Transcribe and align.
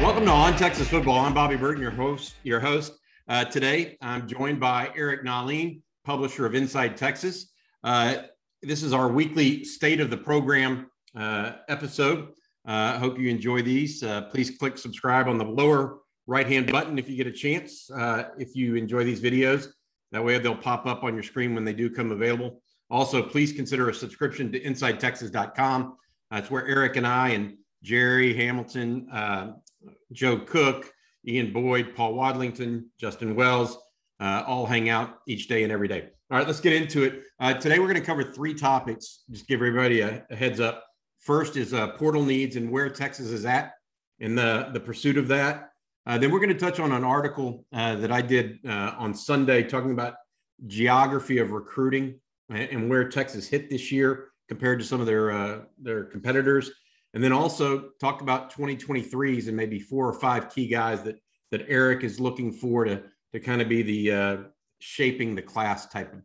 Welcome 0.00 0.24
to 0.26 0.30
On 0.30 0.56
Texas 0.56 0.88
Football. 0.88 1.20
I'm 1.20 1.34
Bobby 1.34 1.56
Burton, 1.56 1.82
your 1.82 1.90
host. 1.90 2.34
Your 2.42 2.60
host 2.60 2.92
uh, 3.28 3.44
today. 3.44 3.96
I'm 4.00 4.28
joined 4.28 4.60
by 4.60 4.90
Eric 4.94 5.24
Nahlin, 5.24 5.80
publisher 6.04 6.46
of 6.46 6.54
Inside 6.54 6.96
Texas. 6.96 7.52
Uh, 7.82 8.16
this 8.62 8.82
is 8.82 8.92
our 8.92 9.08
weekly 9.08 9.64
state 9.64 10.00
of 10.00 10.10
the 10.10 10.16
program 10.16 10.90
uh, 11.16 11.52
episode. 11.68 12.28
I 12.64 12.90
uh, 12.90 12.98
hope 12.98 13.18
you 13.18 13.28
enjoy 13.28 13.62
these. 13.62 14.02
Uh, 14.02 14.22
please 14.22 14.56
click 14.56 14.78
subscribe 14.78 15.26
on 15.26 15.38
the 15.38 15.44
lower 15.44 15.98
right 16.26 16.46
hand 16.46 16.70
button 16.70 16.98
if 16.98 17.08
you 17.08 17.16
get 17.16 17.26
a 17.26 17.32
chance. 17.32 17.90
Uh, 17.90 18.28
if 18.38 18.54
you 18.54 18.76
enjoy 18.76 19.04
these 19.04 19.20
videos, 19.20 19.68
that 20.12 20.24
way 20.24 20.38
they'll 20.38 20.54
pop 20.54 20.86
up 20.86 21.04
on 21.04 21.14
your 21.14 21.22
screen 21.22 21.54
when 21.54 21.64
they 21.64 21.72
do 21.72 21.90
come 21.90 22.12
available. 22.12 22.62
Also, 22.90 23.22
please 23.22 23.52
consider 23.52 23.88
a 23.88 23.94
subscription 23.94 24.52
to 24.52 24.60
InsideTexas.com. 24.60 25.96
That's 26.30 26.50
where 26.50 26.66
Eric 26.66 26.96
and 26.96 27.06
I 27.06 27.30
and 27.30 27.56
Jerry 27.82 28.34
Hamilton, 28.34 29.08
uh, 29.10 29.52
Joe 30.12 30.38
Cook, 30.38 30.92
Ian 31.26 31.52
Boyd, 31.52 31.94
Paul 31.94 32.14
Wadlington, 32.14 32.84
Justin 32.98 33.34
Wells, 33.34 33.78
uh, 34.20 34.44
all 34.46 34.66
hang 34.66 34.88
out 34.88 35.20
each 35.26 35.48
day 35.48 35.62
and 35.62 35.72
every 35.72 35.88
day. 35.88 36.10
All 36.30 36.38
right, 36.38 36.46
let's 36.46 36.60
get 36.60 36.72
into 36.72 37.02
it. 37.02 37.22
Uh, 37.40 37.54
today, 37.54 37.78
we're 37.78 37.88
going 37.88 38.00
to 38.00 38.06
cover 38.06 38.22
three 38.22 38.54
topics. 38.54 39.24
Just 39.30 39.48
give 39.48 39.60
everybody 39.60 40.00
a, 40.00 40.24
a 40.30 40.36
heads 40.36 40.60
up. 40.60 40.84
First 41.20 41.56
is 41.56 41.74
uh, 41.74 41.88
portal 41.92 42.24
needs 42.24 42.56
and 42.56 42.70
where 42.70 42.88
Texas 42.88 43.28
is 43.28 43.44
at 43.44 43.72
in 44.18 44.34
the, 44.34 44.70
the 44.72 44.80
pursuit 44.80 45.16
of 45.18 45.28
that. 45.28 45.71
Uh, 46.06 46.18
then 46.18 46.30
we're 46.30 46.40
going 46.40 46.52
to 46.52 46.58
touch 46.58 46.80
on 46.80 46.92
an 46.92 47.04
article 47.04 47.64
uh, 47.72 47.94
that 47.96 48.10
I 48.10 48.22
did 48.22 48.58
uh, 48.66 48.94
on 48.98 49.14
Sunday 49.14 49.62
talking 49.62 49.92
about 49.92 50.14
geography 50.66 51.38
of 51.38 51.52
recruiting 51.52 52.20
and, 52.50 52.68
and, 52.70 52.90
where 52.90 53.08
Texas 53.08 53.46
hit 53.46 53.70
this 53.70 53.92
year 53.92 54.28
compared 54.48 54.80
to 54.80 54.84
some 54.84 55.00
of 55.00 55.06
their 55.06 55.30
uh, 55.30 55.60
their 55.80 56.04
competitors. 56.04 56.70
And 57.14 57.22
then 57.22 57.32
also 57.32 57.90
talk 58.00 58.20
about 58.22 58.52
2023s 58.52 59.48
and 59.48 59.56
maybe 59.56 59.78
four 59.78 60.08
or 60.08 60.14
five 60.14 60.52
key 60.52 60.66
guys 60.66 61.02
that 61.02 61.16
that 61.50 61.66
Eric 61.68 62.02
is 62.02 62.18
looking 62.18 62.52
for 62.52 62.84
to 62.84 63.02
to 63.32 63.40
kind 63.40 63.62
of 63.62 63.68
be 63.68 63.82
the 63.82 64.12
uh, 64.12 64.36
shaping 64.80 65.34
the 65.34 65.42
class 65.42 65.86
type 65.86 66.12
of 66.12 66.22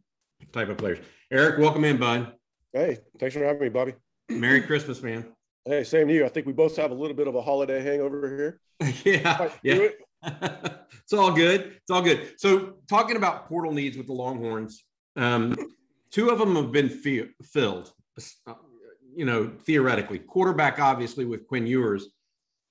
type 0.52 0.70
of 0.70 0.78
players. 0.78 1.00
Eric, 1.32 1.60
welcome 1.60 1.86
in, 1.86 1.98
bud. 1.98 2.34
Hey, 2.74 2.98
thanks 3.20 3.36
for 3.36 3.44
having 3.44 3.62
me, 3.62 3.70
Bobby. 3.70 3.94
Merry 4.30 4.62
Christmas, 4.62 5.02
man. 5.02 5.26
Hey, 5.68 5.84
same 5.84 6.08
to 6.08 6.14
you. 6.14 6.26
I 6.26 6.30
think 6.30 6.48
we 6.48 6.54
both 6.54 6.78
have 6.78 6.92
a 6.92 6.94
little 6.94 7.16
bit 7.16 7.28
of 7.28 7.36
a 7.36 7.42
holiday 7.42 7.84
hangover 7.84 8.30
here. 8.30 8.60
yeah, 9.04 9.50
yeah. 9.64 9.74
It. 9.74 10.00
it's 11.04 11.12
all 11.12 11.34
good. 11.34 11.74
It's 11.76 11.92
all 11.92 12.02
good. 12.02 12.36
So, 12.38 12.76
talking 12.88 13.18
about 13.18 13.50
portal 13.50 13.74
needs 13.74 13.98
with 13.98 14.08
the 14.08 14.14
Longhorns, 14.14 14.86
um, 15.18 15.58
two 16.10 16.30
of 16.30 16.40
them 16.40 16.56
have 16.56 16.72
been 16.72 16.88
fi- 16.88 17.30
filled. 17.44 17.92
You 19.14 19.26
know, 19.26 19.52
theoretically, 19.66 20.20
quarterback 20.20 20.80
obviously 20.80 21.26
with 21.26 21.46
Quinn 21.48 21.68
Ewers. 21.68 22.08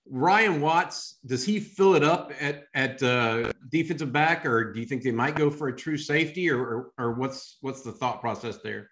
Ryan 0.09 0.63
Watts, 0.63 1.19
does 1.27 1.45
he 1.45 1.61
fill 1.61 1.97
it 1.97 2.05
up 2.05 2.33
at 2.41 2.65
at 2.75 3.03
uh, 3.03 3.53
defensive 3.71 4.13
back, 4.13 4.47
or 4.47 4.73
do 4.73 4.81
you 4.81 4.87
think 4.87 5.03
they 5.03 5.11
might 5.11 5.35
go 5.35 5.51
for 5.51 5.69
a 5.69 5.77
true 5.77 5.99
safety, 5.99 6.51
or 6.51 6.61
or, 6.61 6.93
or 6.97 7.13
what's 7.13 7.59
what's 7.61 7.83
the 7.83 7.93
thought 7.93 8.23
process 8.23 8.59
there? 8.63 8.89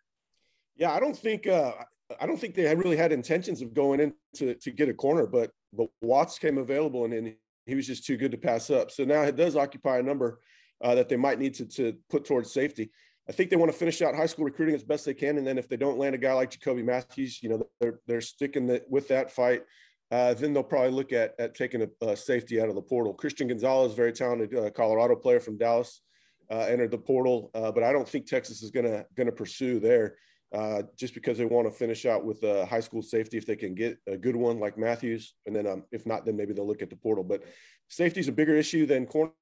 Yeah, 0.77 0.93
I 0.93 1.01
don't 1.01 1.17
think 1.17 1.47
uh, 1.47 1.73
I 2.21 2.27
don't 2.27 2.39
think 2.39 2.55
they 2.55 2.75
really 2.75 2.97
had 2.97 3.13
intentions 3.13 3.63
of 3.63 3.75
going 3.75 4.01
in 4.01 4.15
to, 4.37 4.55
to 4.55 4.71
get 4.71 4.89
a 4.89 4.95
corner, 4.95 5.27
but 5.27 5.51
but 5.73 5.89
Watts 6.01 6.39
came 6.39 6.59
available 6.59 7.05
and 7.05 7.13
then 7.13 7.37
he 7.67 7.75
was 7.75 7.87
just 7.87 8.05
too 8.05 8.17
good 8.17 8.31
to 8.33 8.39
pass 8.39 8.71
up. 8.71 8.91
So 8.91 9.05
now 9.05 9.23
it 9.23 9.37
does 9.37 9.57
occupy 9.57 9.99
a 9.99 10.03
number 10.03 10.41
uh, 10.83 10.95
that 10.95 11.09
they 11.09 11.17
might 11.17 11.39
need 11.39 11.55
to, 11.55 11.67
to 11.67 11.95
put 12.11 12.25
towards 12.25 12.53
safety. 12.53 12.91
I 13.29 13.33
think 13.33 13.49
they 13.49 13.57
want 13.57 13.73
to 13.73 13.79
finish 13.79 14.03
out 14.03 14.15
high 14.15 14.27
school 14.27 14.45
recruiting 14.45 14.75
as 14.75 14.85
best 14.85 15.07
they 15.07 15.15
can, 15.15 15.39
and 15.39 15.47
then 15.47 15.57
if 15.57 15.67
they 15.69 15.79
don't 15.79 15.99
land 15.99 16.15
a 16.15 16.19
guy 16.19 16.35
like 16.35 16.51
Jacoby 16.51 16.83
Matthews, 16.83 17.43
you 17.43 17.49
know 17.49 17.67
they're 17.81 18.01
they're 18.07 18.21
sticking 18.21 18.67
the, 18.67 18.83
with 18.89 19.09
that 19.09 19.31
fight. 19.31 19.63
Uh, 20.11 20.35
then 20.35 20.53
they'll 20.53 20.63
probably 20.63 20.91
look 20.91 21.13
at 21.13 21.35
at 21.39 21.55
taking 21.55 21.83
a, 21.83 22.07
a, 22.07 22.15
safety 22.15 22.61
out 22.61 22.69
of 22.69 22.75
the 22.75 22.83
portal. 22.83 23.15
Christian 23.15 23.49
Gonzalez, 23.49 23.95
very 23.95 24.13
talented 24.13 24.55
uh, 24.55 24.69
Colorado 24.71 25.17
player 25.17 25.41
from 25.41 25.57
Dallas, 25.57 26.03
uh, 26.51 26.67
entered 26.69 26.91
the 26.91 26.99
portal, 26.99 27.51
uh, 27.55 27.73
but 27.73 27.83
I 27.83 27.93
don't 27.93 28.07
think 28.07 28.27
Texas 28.27 28.63
is 28.63 28.71
gonna 28.71 29.07
gonna 29.17 29.33
pursue 29.33 29.81
there 29.81 30.17
uh, 30.55 30.83
just 30.97 31.15
because 31.15 31.37
they 31.37 31.45
want 31.45 31.67
to 31.67 31.73
finish 31.73 32.07
out 32.07 32.25
with 32.25 32.43
a 32.45 32.65
high 32.65 32.81
school 32.81 33.03
safety 33.03 33.37
if 33.37 33.45
they 33.45 33.57
can 33.57 33.75
get 33.75 33.99
a 34.07 34.17
good 34.17 34.37
one 34.37 34.61
like 34.61 34.79
Matthews, 34.79 35.35
and 35.47 35.55
then 35.55 35.67
um, 35.67 35.85
if 35.91 36.07
not, 36.07 36.25
then 36.25 36.37
maybe 36.37 36.53
they'll 36.53 36.67
look 36.67 36.83
at 36.83 36.91
the 36.91 36.97
portal. 36.97 37.25
But 37.25 37.43
safety 37.89 38.21
is 38.21 38.29
a 38.29 38.33
bigger 38.33 38.55
issue 38.55 38.87
than 38.87 39.07
corner. 39.07 39.33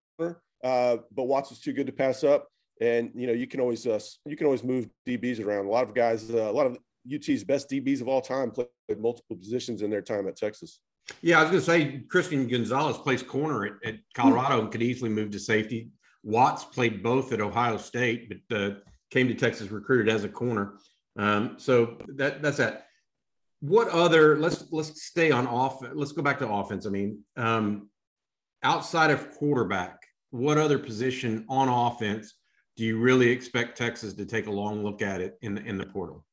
Uh, 0.64 0.96
but 1.14 1.24
Watts 1.24 1.52
is 1.52 1.60
too 1.60 1.74
good 1.74 1.86
to 1.86 1.92
pass 1.92 2.24
up, 2.24 2.48
and 2.80 3.10
you 3.14 3.26
know 3.26 3.32
you 3.34 3.46
can 3.46 3.60
always 3.60 3.86
uh, 3.86 4.00
you 4.24 4.36
can 4.36 4.46
always 4.46 4.64
move 4.64 4.88
DBs 5.06 5.44
around. 5.44 5.66
A 5.66 5.70
lot 5.70 5.84
of 5.86 5.94
guys, 5.94 6.30
uh, 6.30 6.50
a 6.50 6.52
lot 6.52 6.66
of 6.66 6.78
UT's 7.12 7.44
best 7.44 7.68
DBs 7.68 8.00
of 8.00 8.08
all 8.08 8.22
time 8.22 8.50
played 8.50 8.68
multiple 8.96 9.36
positions 9.36 9.82
in 9.82 9.90
their 9.90 10.02
time 10.02 10.26
at 10.28 10.36
Texas. 10.36 10.80
Yeah, 11.20 11.40
I 11.40 11.42
was 11.42 11.50
going 11.50 11.60
to 11.60 11.66
say 11.66 12.04
Christian 12.08 12.46
Gonzalez 12.46 12.96
plays 12.96 13.22
corner 13.22 13.66
at, 13.66 13.72
at 13.84 13.94
Colorado 14.14 14.60
and 14.60 14.70
could 14.70 14.82
easily 14.82 15.10
move 15.10 15.30
to 15.32 15.38
safety. 15.38 15.90
Watts 16.22 16.64
played 16.64 17.02
both 17.02 17.32
at 17.32 17.40
Ohio 17.40 17.76
State, 17.76 18.32
but 18.48 18.56
uh, 18.56 18.74
came 19.10 19.28
to 19.28 19.34
Texas 19.34 19.70
recruited 19.70 20.08
as 20.08 20.24
a 20.24 20.28
corner. 20.28 20.74
Um, 21.16 21.54
so 21.58 21.98
that 22.16 22.42
that's 22.42 22.58
that. 22.58 22.86
What 23.60 23.88
other? 23.88 24.38
Let's 24.38 24.64
let's 24.72 25.02
stay 25.02 25.30
on 25.30 25.46
off. 25.46 25.82
Let's 25.92 26.12
go 26.12 26.22
back 26.22 26.38
to 26.40 26.48
offense. 26.48 26.86
I 26.86 26.90
mean, 26.90 27.20
um, 27.36 27.88
outside 28.62 29.10
of 29.10 29.30
quarterback, 29.32 30.02
what 30.30 30.58
other 30.58 30.78
position 30.78 31.44
on 31.48 31.68
offense 31.68 32.34
do 32.76 32.84
you 32.84 32.98
really 32.98 33.30
expect 33.30 33.76
Texas 33.76 34.14
to 34.14 34.24
take 34.24 34.46
a 34.46 34.50
long 34.50 34.82
look 34.82 35.02
at 35.02 35.20
it 35.20 35.38
in 35.42 35.54
the 35.54 35.62
in 35.62 35.78
the 35.78 35.86
portal? 35.86 36.24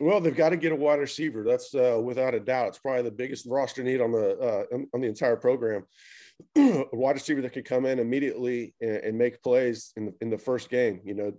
Well, 0.00 0.20
they've 0.20 0.36
got 0.36 0.50
to 0.50 0.56
get 0.56 0.72
a 0.72 0.76
wide 0.76 1.00
receiver. 1.00 1.42
That's 1.42 1.74
uh, 1.74 2.00
without 2.02 2.34
a 2.34 2.40
doubt. 2.40 2.68
It's 2.68 2.78
probably 2.78 3.02
the 3.02 3.10
biggest 3.10 3.46
roster 3.46 3.82
need 3.82 4.00
on 4.00 4.12
the 4.12 4.38
uh, 4.38 4.76
on 4.94 5.00
the 5.00 5.08
entire 5.08 5.36
program. 5.36 5.84
a 6.56 6.84
wide 6.92 7.16
receiver 7.16 7.42
that 7.42 7.52
could 7.52 7.64
come 7.64 7.84
in 7.84 7.98
immediately 7.98 8.74
and, 8.80 8.96
and 8.98 9.18
make 9.18 9.42
plays 9.42 9.92
in 9.96 10.06
the, 10.06 10.14
in 10.20 10.30
the 10.30 10.38
first 10.38 10.70
game. 10.70 11.00
You 11.04 11.14
know, 11.14 11.32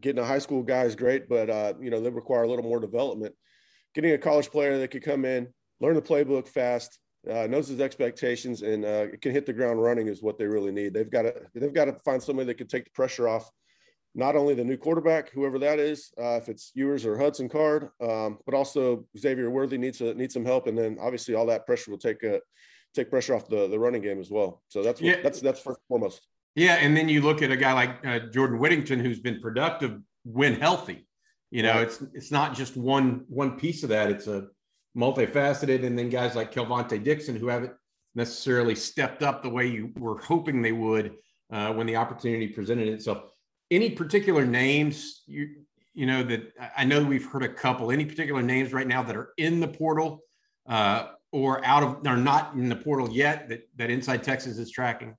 getting 0.00 0.22
a 0.22 0.26
high 0.26 0.38
school 0.38 0.62
guy 0.62 0.82
is 0.84 0.94
great, 0.94 1.28
but 1.28 1.50
uh, 1.50 1.74
you 1.80 1.90
know 1.90 2.00
they 2.00 2.10
require 2.10 2.42
a 2.42 2.48
little 2.48 2.64
more 2.64 2.80
development. 2.80 3.34
Getting 3.94 4.12
a 4.12 4.18
college 4.18 4.50
player 4.50 4.78
that 4.78 4.88
could 4.88 5.04
come 5.04 5.24
in, 5.24 5.48
learn 5.80 5.94
the 5.94 6.02
playbook 6.02 6.48
fast, 6.48 6.98
uh, 7.30 7.46
knows 7.46 7.68
his 7.68 7.80
expectations, 7.80 8.62
and 8.62 8.84
uh, 8.84 9.06
can 9.20 9.32
hit 9.32 9.46
the 9.46 9.52
ground 9.52 9.82
running 9.82 10.08
is 10.08 10.22
what 10.22 10.38
they 10.38 10.46
really 10.46 10.72
need. 10.72 10.94
They've 10.94 11.10
got 11.10 11.22
to 11.22 11.34
they've 11.54 11.72
got 11.72 11.86
to 11.86 11.94
find 12.04 12.22
somebody 12.22 12.46
that 12.46 12.58
can 12.58 12.68
take 12.68 12.84
the 12.84 12.90
pressure 12.90 13.28
off, 13.28 13.50
not 14.14 14.36
only 14.36 14.54
the 14.54 14.64
new 14.64 14.76
quarterback, 14.76 15.30
whoever 15.30 15.58
that 15.60 15.78
is, 15.78 16.12
uh, 16.20 16.36
if 16.36 16.48
it's 16.48 16.72
Ewers 16.74 17.04
or 17.04 17.18
Hudson 17.18 17.48
Card, 17.48 17.88
um, 18.00 18.38
but 18.44 18.54
also 18.54 19.06
Xavier 19.18 19.50
Worthy 19.50 19.78
needs 19.78 19.98
to, 19.98 20.14
needs 20.14 20.34
some 20.34 20.44
help, 20.44 20.66
and 20.66 20.76
then 20.76 20.98
obviously 21.00 21.34
all 21.34 21.46
that 21.46 21.66
pressure 21.66 21.90
will 21.90 21.98
take 21.98 22.22
a 22.22 22.40
take 22.94 23.10
pressure 23.10 23.34
off 23.34 23.48
the 23.48 23.68
the 23.68 23.78
running 23.78 24.02
game 24.02 24.20
as 24.20 24.30
well. 24.30 24.62
So 24.68 24.82
that's 24.82 25.00
what, 25.00 25.08
yeah. 25.08 25.22
that's 25.22 25.40
that's 25.40 25.60
first 25.60 25.80
and 25.80 25.88
foremost. 25.88 26.26
Yeah, 26.56 26.76
and 26.76 26.96
then 26.96 27.08
you 27.08 27.20
look 27.20 27.42
at 27.42 27.52
a 27.52 27.56
guy 27.56 27.74
like 27.74 28.04
uh, 28.04 28.18
Jordan 28.30 28.58
Whittington, 28.58 28.98
who's 28.98 29.20
been 29.20 29.40
productive 29.40 30.00
when 30.24 30.54
healthy. 30.54 31.06
You 31.50 31.62
know, 31.62 31.74
right. 31.74 31.82
it's 31.82 32.02
it's 32.14 32.32
not 32.32 32.56
just 32.56 32.76
one 32.76 33.24
one 33.28 33.58
piece 33.58 33.82
of 33.82 33.90
that. 33.90 34.10
It's 34.10 34.26
a 34.26 34.48
multifaceted, 34.96 35.84
and 35.84 35.98
then 35.98 36.08
guys 36.08 36.34
like 36.34 36.52
Kelvontay 36.52 37.04
Dixon, 37.04 37.36
who 37.36 37.48
haven't 37.48 37.72
necessarily 38.14 38.74
stepped 38.74 39.22
up 39.22 39.42
the 39.42 39.50
way 39.50 39.66
you 39.66 39.92
were 39.98 40.18
hoping 40.18 40.62
they 40.62 40.72
would 40.72 41.16
uh, 41.52 41.72
when 41.74 41.86
the 41.86 41.96
opportunity 41.96 42.48
presented 42.48 42.88
itself. 42.88 43.24
Any 43.70 43.90
particular 43.90 44.46
names 44.46 45.22
you 45.26 45.56
you 45.92 46.06
know 46.06 46.22
that 46.22 46.52
I 46.76 46.84
know 46.84 47.04
we've 47.04 47.26
heard 47.26 47.42
a 47.42 47.52
couple. 47.52 47.90
Any 47.90 48.06
particular 48.06 48.42
names 48.42 48.72
right 48.72 48.86
now 48.86 49.02
that 49.02 49.14
are 49.14 49.30
in 49.36 49.60
the 49.60 49.68
portal 49.68 50.22
uh, 50.66 51.08
or 51.32 51.62
out 51.66 51.82
of 51.82 52.06
are 52.06 52.16
not 52.16 52.54
in 52.54 52.70
the 52.70 52.76
portal 52.76 53.10
yet 53.10 53.50
that 53.50 53.68
that 53.76 53.90
Inside 53.90 54.22
Texas 54.22 54.56
is 54.56 54.70
tracking? 54.70 55.14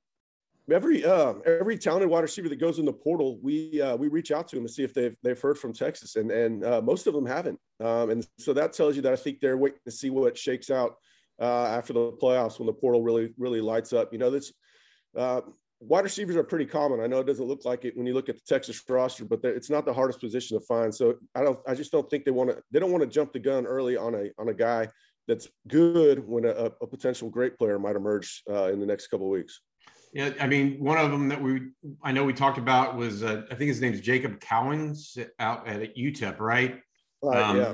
Every 0.72 1.06
uh, 1.06 1.34
every 1.46 1.78
talented 1.78 2.10
wide 2.10 2.22
receiver 2.22 2.50
that 2.50 2.60
goes 2.60 2.80
in 2.80 2.86
the 2.86 2.94
portal, 2.94 3.40
we 3.42 3.81
uh, 3.81 3.96
we 3.96 4.08
reach 4.08 4.31
out 4.31 4.48
to 4.50 4.56
them 4.56 4.66
to 4.66 4.72
see 4.72 4.84
if 4.84 4.94
they've 4.94 5.16
they've 5.24 5.40
heard 5.40 5.58
from 5.58 5.74
Texas, 5.74 6.16
and 6.16 6.31
and 6.31 6.64
uh, 6.64 6.81
most 6.81 7.08
of 7.08 7.14
them 7.14 7.25
haven't. 7.25 7.60
Um, 7.80 8.10
and 8.10 8.28
so 8.38 8.54
that 8.54 8.74
tells 8.74 8.96
you 8.96 9.02
that 9.04 9.14
I 9.14 9.16
think 9.16 9.40
they're 9.40 9.58
waiting 9.58 9.80
to 9.86 9.92
see 9.92 10.10
what 10.10 10.38
shakes 10.38 10.69
out 10.69 10.96
uh, 11.42 11.66
after 11.66 11.94
the 11.94 12.12
playoffs 12.14 12.60
when 12.60 12.68
the 12.68 12.74
portal 12.74 13.02
really 13.02 13.34
really 13.38 13.62
lights 13.62 13.94
up. 13.94 14.12
You 14.12 14.19
know, 14.19 14.30
this 14.30 14.54
Uh, 15.16 15.42
wide 15.80 16.04
receivers 16.04 16.36
are 16.36 16.44
pretty 16.44 16.66
common. 16.66 17.00
I 17.00 17.08
know 17.08 17.20
it 17.20 17.28
doesn't 17.28 17.48
look 17.48 17.63
like 17.63 17.86
it 17.86 17.96
when 17.96 18.08
you 18.08 18.13
look 18.13 18.30
at 18.30 18.36
the 18.36 18.42
Texas 18.48 18.81
roster, 18.90 19.25
but 19.25 19.40
it's 19.44 19.70
not 19.70 19.86
the 19.86 19.94
hardest 19.94 20.20
position 20.20 20.60
to 20.60 20.66
find. 20.66 20.94
So 20.94 21.16
I 21.34 21.44
don't, 21.44 21.60
I 21.68 21.74
just 21.75 21.92
don't 21.92 22.10
think 22.10 22.25
they 22.25 22.31
want 22.31 22.50
to, 22.50 22.62
they 22.72 22.80
don't 22.80 22.92
want 22.92 23.04
to 23.04 23.10
jump 23.10 23.31
the 23.31 23.40
gun 23.40 23.66
early 23.66 23.96
on 23.96 24.16
a, 24.16 24.25
on 24.42 24.50
a 24.50 24.54
guy 24.54 24.90
that's 25.28 25.48
good 25.68 26.28
when 26.28 26.46
a, 26.46 26.72
a 26.81 26.88
potential 26.88 27.30
great 27.30 27.58
player 27.58 27.78
might 27.80 27.96
emerge 27.96 28.44
uh, 28.50 28.72
in 28.74 28.80
the 28.80 28.86
next 28.86 29.08
couple 29.08 29.28
of 29.28 29.31
weeks. 29.31 29.62
Yeah, 30.13 30.31
I 30.39 30.48
mean, 30.48 30.77
one 30.80 30.98
of 30.98 31.12
them 31.12 31.27
that 31.30 31.42
we 31.42 31.69
I 32.01 32.12
know 32.12 32.24
we 32.24 32.33
talked 32.33 32.57
about 32.57 32.95
was 32.95 33.24
uh, 33.24 33.44
I 33.51 33.56
think 33.56 33.68
his 33.68 33.81
name 33.81 33.94
is 33.94 34.01
Jacob 34.01 34.39
Cowing 34.39 34.95
out 35.39 35.68
at 35.68 35.95
UTEP, 35.95 36.39
right? 36.39 36.80
Right. 37.21 37.42
Um, 37.42 37.57
yeah. 37.57 37.74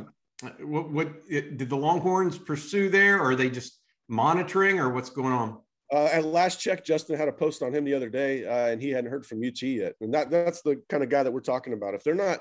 What, 0.59 0.91
what 0.91 1.30
did 1.30 1.69
the 1.69 1.75
Longhorns 1.75 2.38
pursue 2.38 2.89
there, 2.89 3.19
or 3.19 3.31
are 3.31 3.35
they 3.35 3.50
just 3.50 3.80
monitoring, 4.09 4.80
or 4.80 4.89
what's 4.89 5.09
going 5.09 5.31
on? 5.31 5.59
Uh, 5.94 6.09
at 6.12 6.25
last 6.25 6.59
check, 6.59 6.83
Justin 6.83 7.15
had 7.15 7.27
a 7.27 7.31
post 7.31 7.62
on 7.62 7.74
him 7.74 7.85
the 7.85 7.94
other 7.94 8.09
day, 8.09 8.45
uh, 8.45 8.71
and 8.71 8.81
he 8.81 8.89
hadn't 8.89 9.12
heard 9.12 9.25
from 9.25 9.44
UT 9.44 9.62
yet. 9.62 9.94
And 10.01 10.13
that 10.13 10.31
that's 10.31 10.62
the 10.63 10.81
kind 10.89 11.03
of 11.03 11.09
guy 11.09 11.21
that 11.21 11.31
we're 11.31 11.39
talking 11.39 11.74
about. 11.74 11.94
If 11.94 12.03
they're 12.03 12.15
not, 12.15 12.39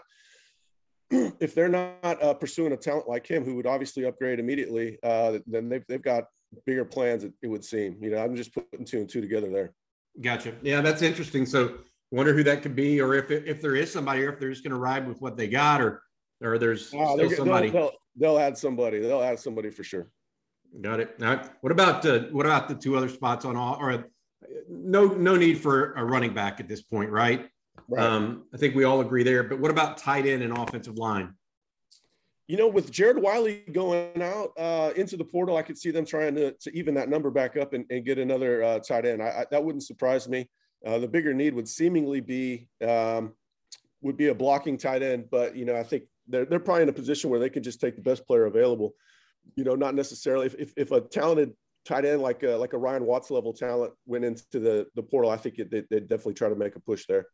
if 1.10 1.54
they're 1.54 1.68
not 1.68 2.22
uh, 2.22 2.34
pursuing 2.34 2.72
a 2.72 2.76
talent 2.78 3.08
like 3.08 3.26
him, 3.26 3.44
who 3.44 3.54
would 3.56 3.66
obviously 3.66 4.06
upgrade 4.06 4.40
immediately, 4.40 4.98
uh, 5.02 5.38
then 5.46 5.68
they've 5.68 5.84
they've 5.86 6.02
got 6.02 6.24
bigger 6.64 6.86
plans. 6.86 7.24
It, 7.24 7.34
it, 7.42 7.48
would 7.48 7.64
seem. 7.64 7.98
You 8.00 8.10
know, 8.10 8.18
I'm 8.24 8.34
just 8.34 8.54
putting 8.54 8.86
two 8.86 8.98
and 9.00 9.08
two 9.08 9.20
together 9.20 9.50
there. 9.50 9.74
Gotcha. 10.20 10.54
Yeah, 10.62 10.80
that's 10.80 11.02
interesting. 11.02 11.46
So, 11.46 11.78
wonder 12.10 12.34
who 12.34 12.42
that 12.44 12.62
could 12.62 12.76
be, 12.76 13.00
or 13.00 13.14
if 13.14 13.30
if 13.30 13.60
there 13.60 13.76
is 13.76 13.92
somebody, 13.92 14.22
or 14.24 14.32
if 14.32 14.38
they're 14.38 14.50
just 14.50 14.62
going 14.62 14.72
to 14.72 14.78
ride 14.78 15.06
with 15.08 15.20
what 15.20 15.36
they 15.36 15.48
got, 15.48 15.80
or 15.80 16.02
or 16.42 16.58
there's 16.58 16.88
still 16.88 17.30
somebody. 17.30 17.70
They'll, 17.70 17.92
they'll, 18.16 18.38
add 18.38 18.58
somebody. 18.58 19.00
They'll 19.00 19.22
add 19.22 19.38
somebody 19.38 19.70
for 19.70 19.84
sure. 19.84 20.08
Got 20.80 21.00
it. 21.00 21.18
Now, 21.18 21.42
what 21.60 21.72
about 21.72 22.04
uh, 22.04 22.20
what 22.30 22.46
about 22.46 22.68
the 22.68 22.74
two 22.74 22.96
other 22.96 23.08
spots 23.08 23.44
on 23.44 23.56
all? 23.56 23.76
Or 23.80 24.06
no 24.68 25.06
no 25.06 25.36
need 25.36 25.60
for 25.60 25.92
a 25.94 26.04
running 26.04 26.34
back 26.34 26.60
at 26.60 26.68
this 26.68 26.82
point, 26.82 27.10
right? 27.10 27.48
Right. 27.88 28.04
Um, 28.04 28.44
I 28.54 28.58
think 28.58 28.74
we 28.74 28.84
all 28.84 29.00
agree 29.00 29.22
there. 29.22 29.42
But 29.42 29.60
what 29.60 29.70
about 29.70 29.98
tight 29.98 30.26
end 30.26 30.42
and 30.42 30.56
offensive 30.56 30.96
line? 30.96 31.34
You 32.48 32.56
know, 32.56 32.68
with 32.68 32.90
Jared 32.90 33.18
Wiley 33.18 33.62
going 33.72 34.20
out 34.20 34.50
uh, 34.58 34.90
into 34.96 35.16
the 35.16 35.24
portal, 35.24 35.56
I 35.56 35.62
could 35.62 35.78
see 35.78 35.90
them 35.90 36.04
trying 36.04 36.34
to, 36.34 36.52
to 36.52 36.76
even 36.76 36.94
that 36.94 37.08
number 37.08 37.30
back 37.30 37.56
up 37.56 37.72
and, 37.72 37.84
and 37.88 38.04
get 38.04 38.18
another 38.18 38.62
uh, 38.62 38.78
tight 38.80 39.06
end. 39.06 39.22
I, 39.22 39.26
I, 39.26 39.46
that 39.50 39.64
wouldn't 39.64 39.84
surprise 39.84 40.28
me. 40.28 40.50
Uh, 40.84 40.98
the 40.98 41.08
bigger 41.08 41.32
need 41.32 41.54
would 41.54 41.68
seemingly 41.68 42.20
be 42.20 42.68
um, 42.86 43.32
would 44.02 44.16
be 44.16 44.28
a 44.28 44.34
blocking 44.34 44.76
tight 44.76 45.02
end, 45.02 45.26
but 45.30 45.56
you 45.56 45.64
know, 45.64 45.76
I 45.76 45.84
think 45.84 46.04
they're 46.26 46.44
they're 46.44 46.58
probably 46.58 46.82
in 46.82 46.88
a 46.88 46.92
position 46.92 47.30
where 47.30 47.40
they 47.40 47.50
can 47.50 47.62
just 47.62 47.80
take 47.80 47.96
the 47.96 48.02
best 48.02 48.26
player 48.26 48.46
available. 48.46 48.94
You 49.54 49.64
know, 49.64 49.74
not 49.74 49.94
necessarily 49.94 50.46
if 50.46 50.54
if, 50.56 50.72
if 50.76 50.90
a 50.90 51.00
talented 51.00 51.54
tight 51.84 52.04
end 52.04 52.22
like 52.22 52.42
a, 52.42 52.50
like 52.50 52.72
a 52.72 52.78
Ryan 52.78 53.04
Watts 53.04 53.30
level 53.30 53.52
talent 53.52 53.92
went 54.06 54.24
into 54.24 54.58
the 54.58 54.86
the 54.94 55.02
portal, 55.02 55.30
I 55.30 55.36
think 55.36 55.58
it, 55.58 55.70
they 55.70 55.84
would 55.90 56.08
definitely 56.08 56.34
try 56.34 56.48
to 56.48 56.56
make 56.56 56.76
a 56.76 56.80
push 56.80 57.06
there. 57.06 57.26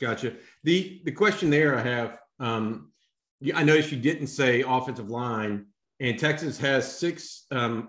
Gotcha. 0.00 0.34
The 0.62 1.02
the 1.04 1.12
question 1.12 1.50
there 1.50 1.76
I 1.76 1.82
have, 1.82 2.18
um, 2.38 2.92
I 3.54 3.62
noticed 3.62 3.92
you 3.92 3.98
didn't 3.98 4.28
say 4.28 4.62
offensive 4.66 5.10
line, 5.10 5.66
and 6.00 6.18
Texas 6.18 6.58
has 6.58 6.98
six 6.98 7.46
um, 7.50 7.88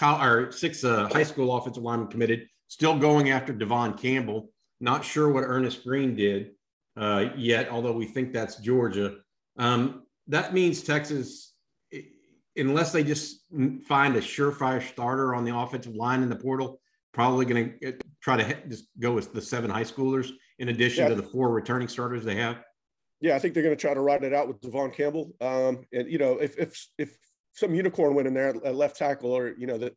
or 0.00 0.52
six 0.52 0.84
uh, 0.84 1.08
high 1.08 1.22
school 1.22 1.56
offensive 1.56 1.82
linemen 1.82 2.08
committed, 2.08 2.46
still 2.68 2.98
going 2.98 3.30
after 3.30 3.52
Devon 3.52 3.94
Campbell. 3.94 4.50
Not 4.80 5.04
sure 5.04 5.28
what 5.28 5.42
Ernest 5.42 5.84
Green 5.84 6.14
did 6.14 6.52
uh, 6.96 7.26
yet, 7.36 7.68
although 7.70 7.92
we 7.92 8.06
think 8.06 8.32
that's 8.32 8.56
Georgia. 8.56 9.16
Um, 9.58 10.04
that 10.28 10.54
means 10.54 10.82
Texas, 10.82 11.54
unless 12.56 12.92
they 12.92 13.04
just 13.04 13.44
find 13.86 14.16
a 14.16 14.20
surefire 14.20 14.82
starter 14.82 15.34
on 15.34 15.44
the 15.44 15.54
offensive 15.54 15.94
line 15.94 16.22
in 16.22 16.28
the 16.30 16.36
portal, 16.36 16.80
probably 17.12 17.44
going 17.44 17.78
to 17.80 17.98
try 18.22 18.36
to 18.36 18.68
just 18.68 18.84
go 18.98 19.12
with 19.12 19.32
the 19.32 19.42
seven 19.42 19.70
high 19.70 19.84
schoolers 19.84 20.30
in 20.58 20.68
addition 20.68 21.04
yeah. 21.04 21.08
to 21.08 21.14
the 21.14 21.22
four 21.22 21.50
returning 21.50 21.88
starters 21.88 22.24
they 22.24 22.36
have. 22.36 22.62
Yeah, 23.20 23.36
I 23.36 23.38
think 23.38 23.54
they're 23.54 23.62
going 23.62 23.76
to 23.76 23.80
try 23.80 23.92
to 23.92 24.00
ride 24.00 24.24
it 24.24 24.32
out 24.32 24.48
with 24.48 24.60
Devon 24.60 24.90
Campbell. 24.90 25.34
Um, 25.40 25.84
and 25.92 26.10
you 26.10 26.18
know, 26.18 26.38
if 26.38 26.58
if 26.58 26.88
if 26.98 27.18
some 27.52 27.74
unicorn 27.74 28.14
went 28.14 28.28
in 28.28 28.34
there 28.34 28.54
at 28.64 28.74
left 28.74 28.96
tackle, 28.96 29.32
or 29.32 29.54
you 29.58 29.66
know 29.66 29.78
that, 29.78 29.94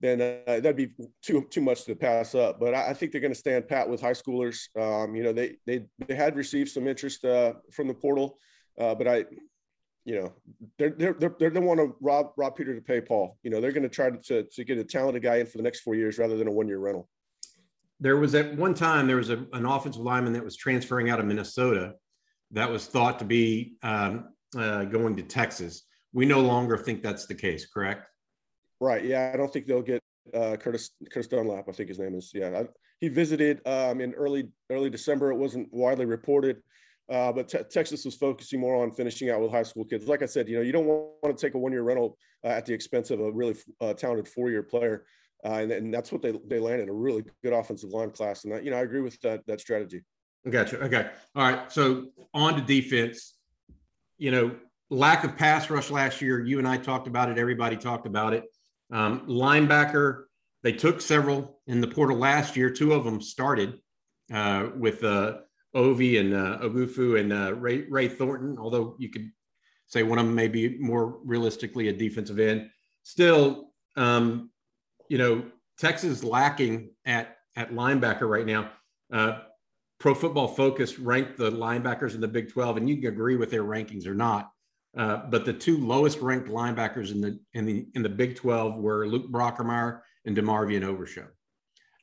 then 0.00 0.20
uh, 0.20 0.60
that'd 0.60 0.76
be 0.76 0.90
too 1.22 1.46
too 1.50 1.60
much 1.60 1.84
to 1.84 1.94
pass 1.94 2.34
up. 2.34 2.58
But 2.58 2.74
I, 2.74 2.90
I 2.90 2.94
think 2.94 3.12
they're 3.12 3.20
going 3.20 3.32
to 3.32 3.38
stand 3.38 3.68
pat 3.68 3.88
with 3.88 4.00
high 4.00 4.12
schoolers. 4.12 4.68
Um, 4.76 5.14
you 5.14 5.22
know, 5.22 5.32
they 5.32 5.56
they 5.66 5.86
they 6.06 6.14
had 6.14 6.36
received 6.36 6.70
some 6.70 6.86
interest 6.86 7.24
uh, 7.24 7.54
from 7.72 7.88
the 7.88 7.94
portal, 7.94 8.38
uh, 8.78 8.94
but 8.94 9.06
I, 9.06 9.24
you 10.04 10.20
know, 10.20 10.32
they're 10.78 10.90
they're, 10.90 11.34
they're 11.38 11.50
they 11.50 11.60
want 11.60 11.80
to 11.80 11.96
rob 12.00 12.32
rob 12.36 12.56
Peter 12.56 12.74
to 12.74 12.80
pay 12.80 13.00
Paul. 13.00 13.38
You 13.42 13.50
know, 13.50 13.60
they're 13.60 13.72
going 13.72 13.82
to 13.84 13.88
try 13.88 14.10
to 14.10 14.42
to 14.42 14.64
get 14.64 14.78
a 14.78 14.84
talented 14.84 15.22
guy 15.22 15.36
in 15.36 15.46
for 15.46 15.58
the 15.58 15.64
next 15.64 15.80
four 15.80 15.94
years 15.94 16.18
rather 16.18 16.36
than 16.36 16.48
a 16.48 16.52
one 16.52 16.66
year 16.68 16.78
rental. 16.78 17.08
There 18.00 18.16
was 18.18 18.34
at 18.34 18.54
one 18.56 18.74
time 18.74 19.06
there 19.06 19.16
was 19.16 19.30
a, 19.30 19.46
an 19.52 19.64
offensive 19.64 20.02
lineman 20.02 20.34
that 20.34 20.44
was 20.44 20.56
transferring 20.56 21.08
out 21.08 21.20
of 21.20 21.24
Minnesota 21.24 21.94
that 22.52 22.70
was 22.70 22.86
thought 22.86 23.18
to 23.18 23.24
be 23.24 23.76
um, 23.82 24.28
uh, 24.56 24.84
going 24.84 25.16
to 25.16 25.22
Texas. 25.22 25.82
We 26.12 26.26
no 26.26 26.40
longer 26.40 26.76
think 26.76 27.02
that's 27.02 27.26
the 27.26 27.34
case, 27.34 27.66
correct? 27.66 28.08
Right. 28.80 29.04
Yeah, 29.04 29.30
I 29.32 29.36
don't 29.36 29.52
think 29.52 29.66
they'll 29.66 29.82
get 29.82 30.02
uh, 30.34 30.56
Curtis 30.56 30.90
Curtis 31.10 31.28
Dunlap. 31.28 31.68
I 31.68 31.72
think 31.72 31.88
his 31.88 31.98
name 31.98 32.14
is. 32.14 32.30
Yeah, 32.34 32.60
I, 32.60 32.66
he 32.98 33.08
visited 33.08 33.66
um, 33.66 34.00
in 34.00 34.12
early 34.14 34.48
early 34.70 34.90
December. 34.90 35.30
It 35.30 35.36
wasn't 35.36 35.72
widely 35.72 36.06
reported, 36.06 36.62
uh, 37.10 37.32
but 37.32 37.48
te- 37.48 37.64
Texas 37.70 38.04
was 38.04 38.14
focusing 38.14 38.60
more 38.60 38.82
on 38.82 38.90
finishing 38.92 39.30
out 39.30 39.40
with 39.40 39.50
high 39.50 39.62
school 39.62 39.84
kids. 39.84 40.08
Like 40.08 40.22
I 40.22 40.26
said, 40.26 40.48
you 40.48 40.56
know, 40.56 40.62
you 40.62 40.72
don't 40.72 40.86
want 40.86 41.36
to 41.36 41.46
take 41.46 41.54
a 41.54 41.58
one 41.58 41.72
year 41.72 41.82
rental 41.82 42.18
uh, 42.44 42.48
at 42.48 42.66
the 42.66 42.74
expense 42.74 43.10
of 43.10 43.20
a 43.20 43.30
really 43.30 43.56
uh, 43.80 43.94
talented 43.94 44.28
four 44.28 44.50
year 44.50 44.62
player, 44.62 45.04
uh, 45.44 45.54
and, 45.54 45.72
and 45.72 45.92
that's 45.94 46.12
what 46.12 46.22
they 46.22 46.32
they 46.46 46.58
landed 46.58 46.88
a 46.88 46.92
really 46.92 47.24
good 47.42 47.52
offensive 47.52 47.90
line 47.90 48.10
class. 48.10 48.44
And 48.44 48.52
that, 48.52 48.64
you 48.64 48.70
know, 48.70 48.78
I 48.78 48.82
agree 48.82 49.00
with 49.00 49.20
that 49.20 49.46
that 49.46 49.60
strategy. 49.60 50.04
Gotcha. 50.48 50.80
Okay. 50.84 51.10
All 51.34 51.42
right. 51.42 51.72
So 51.72 52.06
on 52.32 52.54
to 52.54 52.60
defense. 52.60 53.34
You 54.18 54.30
know, 54.30 54.56
lack 54.90 55.24
of 55.24 55.36
pass 55.36 55.68
rush 55.68 55.90
last 55.90 56.22
year. 56.22 56.44
You 56.44 56.58
and 56.58 56.68
I 56.68 56.76
talked 56.76 57.08
about 57.08 57.30
it. 57.30 57.38
Everybody 57.38 57.76
talked 57.76 58.06
about 58.06 58.32
it. 58.32 58.44
Um, 58.92 59.26
linebacker. 59.26 60.24
They 60.62 60.72
took 60.72 61.00
several 61.00 61.60
in 61.66 61.80
the 61.80 61.88
portal 61.88 62.16
last 62.16 62.56
year. 62.56 62.70
Two 62.70 62.92
of 62.92 63.04
them 63.04 63.20
started 63.20 63.78
uh, 64.32 64.68
with 64.76 65.04
uh, 65.04 65.38
Ovie 65.74 66.18
and 66.18 66.34
uh, 66.34 66.58
Oghoufo 66.62 67.20
and 67.20 67.32
uh, 67.32 67.54
Ray, 67.54 67.86
Ray 67.88 68.08
Thornton. 68.08 68.56
Although 68.58 68.96
you 68.98 69.10
could 69.10 69.30
say 69.86 70.02
one 70.02 70.18
of 70.18 70.26
them 70.26 70.34
may 70.34 70.48
be 70.48 70.78
more 70.78 71.18
realistically 71.24 71.88
a 71.88 71.92
defensive 71.92 72.38
end. 72.38 72.70
Still, 73.02 73.70
um, 73.96 74.50
you 75.08 75.18
know, 75.18 75.44
Texas 75.78 76.24
lacking 76.24 76.90
at 77.04 77.36
at 77.56 77.72
linebacker 77.72 78.28
right 78.28 78.46
now. 78.46 78.70
Uh, 79.12 79.40
Pro 79.98 80.14
Football 80.14 80.48
Focus 80.48 80.98
ranked 80.98 81.38
the 81.38 81.50
linebackers 81.50 82.14
in 82.14 82.20
the 82.20 82.28
Big 82.28 82.52
12, 82.52 82.76
and 82.76 82.88
you 82.88 82.96
can 82.96 83.06
agree 83.06 83.36
with 83.36 83.50
their 83.50 83.64
rankings 83.64 84.06
or 84.06 84.14
not. 84.14 84.50
Uh, 84.96 85.26
but 85.28 85.44
the 85.44 85.52
two 85.52 85.78
lowest 85.78 86.20
ranked 86.20 86.48
linebackers 86.48 87.10
in 87.10 87.20
the 87.20 87.38
in 87.52 87.66
the 87.66 87.86
in 87.94 88.02
the 88.02 88.08
Big 88.08 88.34
12 88.34 88.76
were 88.76 89.06
Luke 89.06 89.30
Brockermeyer 89.30 90.00
and 90.24 90.36
DeMarvion 90.36 90.82
Overshown. 90.82 91.28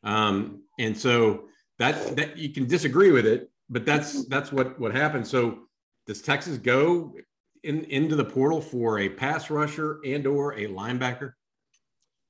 Um, 0.03 0.63
and 0.79 0.95
so 0.97 1.45
that 1.79 2.15
that 2.15 2.38
you 2.38 2.50
can 2.50 2.67
disagree 2.67 3.12
with 3.12 3.25
it, 3.25 3.50
but 3.69 3.85
that's 3.85 4.25
that's 4.27 4.51
what 4.51 4.79
what 4.79 4.93
happened. 4.93 5.25
So 5.25 5.67
does 6.05 6.21
Texas 6.21 6.57
go 6.57 7.15
in 7.63 7.83
into 7.85 8.15
the 8.15 8.25
portal 8.25 8.62
for 8.62 9.00
a 9.00 9.09
pass 9.09 9.50
rusher 9.50 10.00
and 10.05 10.27
or 10.27 10.53
a 10.53 10.67
linebacker? 10.67 11.33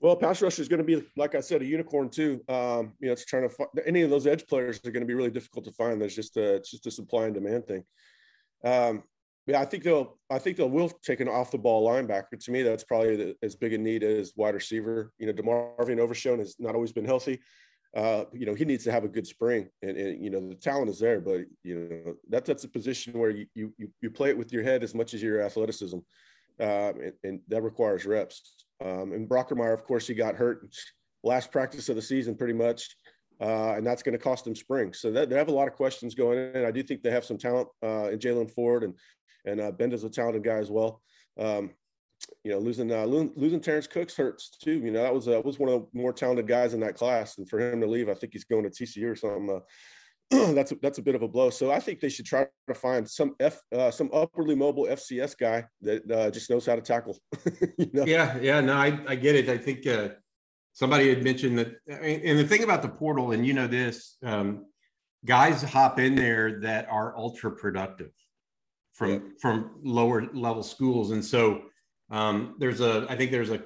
Well, 0.04 0.18
pass 0.18 0.42
rush 0.42 0.60
is 0.60 0.68
going 0.68 0.80
to 0.80 0.84
be, 0.84 1.02
like 1.16 1.34
I 1.34 1.40
said, 1.40 1.62
a 1.62 1.66
unicorn 1.66 2.10
too. 2.10 2.44
Um, 2.50 2.92
you 3.00 3.08
know, 3.08 3.14
it's 3.14 3.24
trying 3.24 3.44
to 3.44 3.50
find 3.50 3.70
any 3.86 4.02
of 4.02 4.10
those 4.10 4.28
edge 4.28 4.46
players 4.48 4.82
are 4.86 4.92
going 4.92 5.02
to 5.02 5.08
be 5.08 5.14
really 5.14 5.32
difficult 5.32 5.64
to 5.64 5.72
find. 5.72 6.00
There's 6.00 6.14
just 6.14 6.36
a, 6.36 6.56
it's 6.56 6.72
just 6.72 6.86
a 6.86 6.92
supply 6.92 7.24
and 7.24 7.34
demand 7.34 7.68
thing. 7.68 7.86
Um, 8.66 9.04
yeah, 9.48 9.62
I 9.62 9.66
think 9.66 9.84
they'll, 9.84 10.20
I 10.30 10.40
think 10.40 10.58
they'll 10.58 10.70
will 10.70 10.90
take 11.06 11.22
an 11.22 11.30
off 11.30 11.52
the 11.52 11.58
ball 11.58 11.88
linebacker. 11.88 12.38
To 12.38 12.52
me, 12.52 12.64
that's 12.64 12.84
probably 12.84 13.16
the, 13.16 13.36
as 13.42 13.56
big 13.56 13.72
a 13.72 13.78
need 13.78 14.04
as 14.04 14.34
wide 14.36 14.56
receiver. 14.56 15.14
You 15.20 15.28
know, 15.28 15.34
DeMarvion 15.34 16.00
Overshown 16.00 16.40
has 16.40 16.58
not 16.60 16.76
always 16.76 16.92
been 16.92 17.06
healthy. 17.06 17.40
Uh, 17.96 18.26
you 18.34 18.46
know, 18.46 18.56
he 18.56 18.66
needs 18.66 18.84
to 18.84 18.92
have 18.92 19.06
a 19.06 19.10
good 19.10 19.26
spring, 19.26 19.70
and, 19.84 19.96
and, 19.96 20.22
you 20.22 20.32
know 20.32 20.50
the 20.50 20.56
talent 20.56 20.90
is 20.90 21.00
there, 21.00 21.22
but 21.22 21.42
you 21.64 21.76
know 22.06 22.16
that 22.28 22.44
that's 22.44 22.64
a 22.64 22.68
position 22.68 23.14
where 23.14 23.30
you 23.30 23.46
you 23.54 23.72
you 24.02 24.10
play 24.10 24.30
it 24.30 24.38
with 24.38 24.52
your 24.52 24.64
head 24.64 24.84
as 24.84 24.96
much 24.96 25.14
as 25.14 25.22
your 25.22 25.42
athleticism, 25.42 26.00
uh, 26.60 26.64
and, 27.04 27.14
and 27.24 27.40
that 27.50 27.62
requires 27.62 28.08
reps. 28.08 28.63
Um, 28.82 29.14
and 29.14 29.28
Brockermeyer, 29.28 29.74
of 29.74 29.84
course, 29.84 30.08
he 30.08 30.14
got 30.14 30.36
hurt 30.36 30.74
last 31.24 31.52
practice 31.52 31.90
of 31.90 31.96
the 31.96 32.02
season 32.02 32.36
pretty 32.36 32.54
much. 32.54 32.96
Uh, 33.42 33.74
and 33.76 33.86
that's 33.86 34.04
going 34.04 34.14
to 34.14 34.24
cost 34.24 34.46
them 34.46 34.56
spring. 34.56 34.94
So 34.94 35.12
that, 35.12 35.30
they 35.30 35.36
have 35.36 35.50
a 35.50 35.54
lot 35.54 35.68
of 35.68 35.74
questions 35.74 36.16
going 36.16 36.38
in. 36.38 36.66
I 36.66 36.72
do 36.72 36.84
think 36.84 37.02
they 37.02 37.12
have 37.12 37.26
some 37.26 37.38
talent 37.38 37.68
uh, 37.84 38.10
in 38.12 38.20
Jaylan 38.20 38.52
Ford 38.52 38.84
and 38.84 38.94
and 39.46 39.60
uh, 39.60 39.72
a 39.78 40.10
talented 40.10 40.44
guy 40.44 40.56
as 40.56 40.72
well. 40.72 41.02
Um, 41.38 41.72
you 42.44 42.52
know, 42.52 42.60
losing 42.60 42.92
uh, 42.92 43.06
losing 43.06 43.60
Terrence 43.60 43.88
Cooks 43.88 44.16
hurts 44.16 44.58
too. 44.58 44.80
You 44.80 44.92
know, 44.92 45.02
that 45.02 45.14
was 45.14 45.28
uh, 45.28 45.42
was 45.44 45.60
one 45.60 45.70
of 45.70 45.88
the 45.92 46.00
more 46.00 46.14
talented 46.14 46.48
guys 46.48 46.74
in 46.74 46.80
that 46.82 46.96
class, 46.96 47.38
and 47.38 47.50
for 47.50 47.60
him 47.60 47.82
to 47.82 47.88
leave, 47.88 48.08
I 48.08 48.14
think 48.14 48.34
he's 48.34 48.46
going 48.46 48.64
to 48.64 48.70
TCU 48.70 49.12
or 49.12 49.16
something. 49.16 49.62
That's 50.54 50.72
a, 50.72 50.76
that's 50.82 50.98
a 50.98 51.02
bit 51.02 51.16
of 51.16 51.22
a 51.22 51.28
blow. 51.28 51.50
So 51.50 51.72
I 51.72 51.80
think 51.80 52.00
they 52.00 52.10
should 52.10 52.26
try 52.26 52.48
to 52.68 52.74
find 52.74 53.08
some 53.08 53.36
F 53.40 53.62
uh, 53.76 53.92
some 53.92 54.10
upwardly 54.14 54.56
mobile 54.56 54.86
FCS 54.86 55.38
guy 55.38 55.66
that 55.82 56.10
uh, 56.10 56.32
just 56.32 56.50
knows 56.50 56.66
how 56.66 56.76
to 56.76 56.82
tackle. 56.82 57.18
you 57.78 57.90
know? 57.94 58.06
Yeah, 58.06 58.38
yeah, 58.40 58.60
no, 58.62 58.74
I, 58.74 59.00
I 59.08 59.16
get 59.16 59.36
it. 59.36 59.48
I 59.50 59.58
think 59.58 59.86
uh, 59.86 60.10
somebody 60.74 61.10
had 61.10 61.24
mentioned 61.24 61.60
that, 61.60 61.76
and 61.88 62.40
the 62.40 62.48
thing 62.48 62.64
about 62.64 62.82
the 62.82 62.90
portal, 62.90 63.32
and 63.32 63.46
you 63.46 63.54
know 63.54 63.68
this, 63.68 64.18
um, 64.24 64.66
guys 65.26 65.62
hop 65.62 66.00
in 66.00 66.16
there 66.16 66.60
that 66.62 66.88
are 66.90 67.16
ultra 67.18 67.52
productive 67.52 68.12
from 68.94 69.12
yeah. 69.12 69.20
from 69.40 69.72
lower 69.84 70.30
level 70.34 70.64
schools, 70.64 71.12
and 71.12 71.24
so 71.24 71.62
um, 72.10 72.56
there's 72.60 72.82
a, 72.82 73.06
I 73.10 73.16
think 73.16 73.32
there's 73.32 73.52
a 73.52 73.64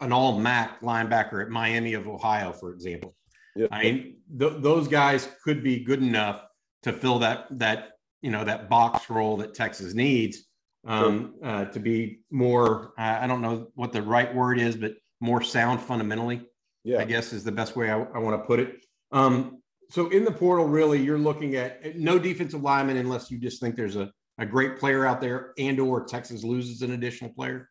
an 0.00 0.12
all 0.12 0.38
MAC 0.38 0.80
linebacker 0.80 1.42
at 1.42 1.50
Miami 1.50 1.94
of 1.94 2.08
Ohio, 2.08 2.52
for 2.52 2.72
example. 2.72 3.14
Yeah. 3.56 3.66
I 3.70 3.82
mean, 3.82 4.16
th- 4.38 4.54
those 4.58 4.88
guys 4.88 5.28
could 5.44 5.62
be 5.62 5.80
good 5.80 6.02
enough 6.02 6.42
to 6.82 6.92
fill 6.92 7.18
that 7.20 7.46
that 7.58 7.92
you 8.22 8.30
know 8.30 8.44
that 8.44 8.68
box 8.68 9.10
role 9.10 9.36
that 9.38 9.54
Texas 9.54 9.94
needs 9.94 10.44
um, 10.86 11.34
uh, 11.42 11.66
to 11.66 11.80
be 11.80 12.20
more. 12.30 12.92
Uh, 12.98 13.18
I 13.20 13.26
don't 13.26 13.42
know 13.42 13.68
what 13.74 13.92
the 13.92 14.02
right 14.02 14.34
word 14.34 14.58
is, 14.58 14.76
but 14.76 14.94
more 15.20 15.42
sound 15.42 15.80
fundamentally. 15.80 16.42
Yeah, 16.84 17.00
I 17.00 17.04
guess 17.04 17.32
is 17.32 17.44
the 17.44 17.52
best 17.52 17.76
way 17.76 17.90
I, 17.90 18.00
I 18.00 18.18
want 18.18 18.40
to 18.40 18.46
put 18.46 18.60
it. 18.60 18.84
Um, 19.12 19.60
so 19.90 20.08
in 20.08 20.24
the 20.24 20.30
portal, 20.30 20.66
really, 20.66 21.02
you're 21.02 21.18
looking 21.18 21.56
at 21.56 21.96
no 21.96 22.18
defensive 22.18 22.62
lineman 22.62 22.96
unless 22.96 23.30
you 23.30 23.38
just 23.38 23.60
think 23.60 23.74
there's 23.74 23.96
a, 23.96 24.10
a 24.38 24.46
great 24.46 24.78
player 24.78 25.04
out 25.04 25.20
there, 25.20 25.52
and 25.58 25.78
or 25.80 26.04
Texas 26.04 26.44
loses 26.44 26.82
an 26.82 26.92
additional 26.92 27.30
player. 27.32 27.68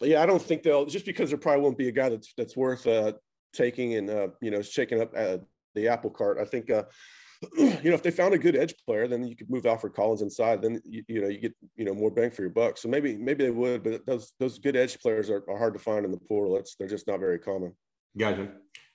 Yeah, 0.00 0.22
I 0.22 0.26
don't 0.26 0.42
think 0.42 0.62
they'll 0.62 0.86
just 0.86 1.04
because 1.04 1.30
there 1.30 1.38
probably 1.38 1.62
won't 1.62 1.78
be 1.78 1.88
a 1.88 1.92
guy 1.92 2.08
that's 2.08 2.32
that's 2.36 2.56
worth 2.56 2.86
uh, 2.86 3.12
taking 3.52 3.94
and 3.94 4.10
uh, 4.10 4.28
you 4.40 4.50
know 4.50 4.62
shaking 4.62 5.00
up 5.00 5.12
uh, 5.16 5.38
the 5.74 5.88
apple 5.88 6.10
cart. 6.10 6.38
I 6.40 6.44
think 6.44 6.70
uh, 6.70 6.84
you 7.58 7.90
know 7.90 7.94
if 7.94 8.02
they 8.02 8.10
found 8.10 8.34
a 8.34 8.38
good 8.38 8.56
edge 8.56 8.74
player, 8.86 9.08
then 9.08 9.24
you 9.26 9.36
could 9.36 9.50
move 9.50 9.66
Alfred 9.66 9.94
Collins 9.94 10.22
inside. 10.22 10.62
Then 10.62 10.80
you, 10.84 11.02
you 11.08 11.20
know 11.20 11.28
you 11.28 11.38
get 11.38 11.54
you 11.76 11.84
know 11.84 11.94
more 11.94 12.10
bang 12.10 12.30
for 12.30 12.42
your 12.42 12.50
buck. 12.50 12.78
So 12.78 12.88
maybe 12.88 13.16
maybe 13.16 13.44
they 13.44 13.50
would, 13.50 13.82
but 13.82 14.06
those 14.06 14.32
those 14.38 14.58
good 14.58 14.76
edge 14.76 14.98
players 15.00 15.30
are, 15.30 15.44
are 15.48 15.58
hard 15.58 15.74
to 15.74 15.80
find 15.80 16.04
in 16.04 16.10
the 16.10 16.18
portal. 16.18 16.56
It's 16.56 16.76
they're 16.76 16.88
just 16.88 17.06
not 17.06 17.20
very 17.20 17.38
common. 17.38 17.74
Gotcha. 18.16 18.48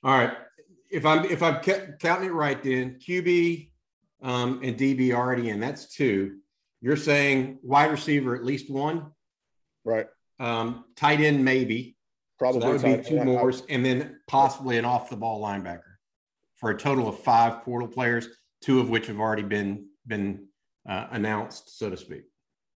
All 0.04 0.18
right. 0.18 0.34
If 0.90 1.06
I'm 1.06 1.26
if 1.26 1.44
I'm 1.44 1.60
counting 2.00 2.30
it 2.30 2.34
right, 2.34 2.62
then 2.64 2.98
QB 3.00 3.70
um, 4.22 4.62
and 4.64 4.78
DB 4.78 5.14
already 5.14 5.50
in. 5.50 5.60
That's 5.60 5.94
two. 5.94 6.38
You're 6.82 6.96
saying 6.96 7.60
wide 7.64 7.92
receiver 7.92 8.36
at 8.36 8.46
least 8.46 8.70
one, 8.70 9.12
right? 9.84 10.08
Um, 10.40 10.86
tight 10.96 11.20
end 11.20 11.44
maybe. 11.44 11.97
Probably 12.39 12.62
so 12.62 12.77
that 12.77 12.84
would 12.84 13.03
be 13.03 13.10
two 13.10 13.24
more, 13.24 13.51
and 13.70 13.86
then 13.86 14.20
possibly 14.27 14.77
an 14.77 14.86
off 14.86 15.10
the 15.10 15.15
ball 15.15 15.41
linebacker 15.41 15.82
for 16.56 16.70
a 16.70 16.77
total 16.77 17.08
of 17.08 17.20
five 17.20 17.63
portal 17.63 17.88
players, 17.88 18.27
two 18.62 18.79
of 18.79 18.89
which 18.89 19.08
have 19.08 19.20
already 19.20 19.44
been 19.44 19.88
been 20.06 20.48
uh, 20.88 21.08
announced, 21.12 21.77
so 21.79 21.89
to 21.89 21.98
speak. 21.98 22.24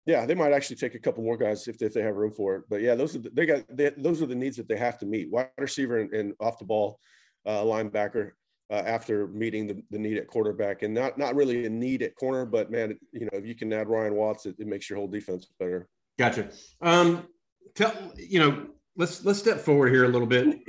Yeah, 0.05 0.25
they 0.25 0.33
might 0.33 0.53
actually 0.53 0.77
take 0.77 0.95
a 0.95 0.99
couple 0.99 1.23
more 1.23 1.37
guys 1.37 1.67
if, 1.67 1.81
if 1.81 1.93
they 1.93 2.01
have 2.01 2.15
room 2.15 2.31
for 2.31 2.55
it. 2.55 2.63
But 2.69 2.81
yeah, 2.81 2.95
those 2.95 3.15
are 3.15 3.19
the, 3.19 3.29
they 3.31 3.45
got 3.45 3.63
they, 3.69 3.91
those 3.97 4.21
are 4.21 4.25
the 4.25 4.35
needs 4.35 4.57
that 4.57 4.67
they 4.67 4.77
have 4.77 4.97
to 4.99 5.05
meet: 5.05 5.29
wide 5.29 5.49
receiver 5.57 5.99
and, 5.99 6.13
and 6.13 6.33
off 6.39 6.57
the 6.57 6.65
ball 6.65 6.99
uh, 7.45 7.61
linebacker. 7.61 8.31
Uh, 8.71 8.83
after 8.85 9.25
meeting 9.29 9.65
the, 9.65 9.81
the 9.89 9.97
need 9.97 10.15
at 10.15 10.27
quarterback, 10.27 10.83
and 10.83 10.93
not 10.93 11.17
not 11.17 11.33
really 11.35 11.65
a 11.65 11.69
need 11.69 12.03
at 12.03 12.15
corner, 12.15 12.45
but 12.45 12.69
man, 12.69 12.95
you 13.11 13.21
know, 13.21 13.31
if 13.33 13.43
you 13.43 13.55
can 13.55 13.73
add 13.73 13.89
Ryan 13.89 14.13
Watts, 14.13 14.45
it, 14.45 14.55
it 14.59 14.67
makes 14.67 14.87
your 14.87 14.97
whole 14.97 15.07
defense 15.07 15.47
better. 15.59 15.89
Gotcha. 16.19 16.49
Um, 16.79 17.27
tell 17.73 17.93
you 18.15 18.39
know 18.39 18.67
let's 18.99 19.23
let's 19.23 19.39
step 19.39 19.59
forward 19.59 19.91
here 19.91 20.03
a 20.03 20.09
little 20.09 20.27
bit. 20.27 20.59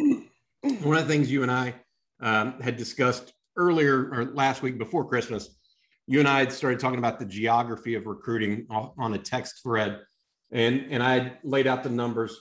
One 0.63 0.97
of 0.97 1.07
the 1.07 1.13
things 1.13 1.31
you 1.31 1.43
and 1.43 1.51
I 1.51 1.75
um, 2.21 2.61
had 2.61 2.77
discussed 2.77 3.35
earlier 3.57 4.09
or 4.13 4.25
last 4.33 4.63
week 4.63 4.79
before 4.79 5.05
Christmas, 5.05 5.59
you 6.07 6.21
and 6.21 6.29
I 6.29 6.39
had 6.39 6.53
started 6.53 6.79
talking 6.79 6.99
about 6.99 7.19
the 7.19 7.27
geography 7.27 7.95
of 7.95 8.07
recruiting 8.07 8.67
on 8.71 9.15
a 9.15 9.19
text 9.19 9.63
thread, 9.63 10.01
and 10.53 10.87
and 10.91 11.03
I 11.03 11.39
laid 11.43 11.67
out 11.67 11.83
the 11.83 11.91
numbers. 11.91 12.41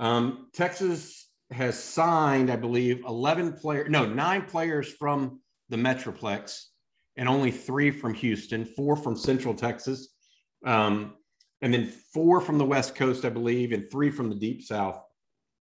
Um, 0.00 0.48
Texas 0.52 1.30
has 1.52 1.82
signed, 1.82 2.50
I 2.50 2.56
believe, 2.56 3.04
eleven 3.06 3.52
players, 3.52 3.88
no, 3.88 4.04
nine 4.04 4.44
players 4.44 4.92
from 4.92 5.40
the 5.68 5.76
Metroplex, 5.76 6.64
and 7.16 7.28
only 7.28 7.52
three 7.52 7.92
from 7.92 8.12
Houston, 8.14 8.64
four 8.64 8.96
from 8.96 9.16
Central 9.16 9.54
Texas, 9.54 10.08
um, 10.66 11.14
and 11.62 11.72
then 11.72 11.86
four 12.12 12.40
from 12.40 12.58
the 12.58 12.64
West 12.64 12.96
Coast, 12.96 13.24
I 13.24 13.30
believe, 13.30 13.70
and 13.70 13.88
three 13.88 14.10
from 14.10 14.30
the 14.30 14.36
Deep 14.36 14.62
South. 14.62 15.00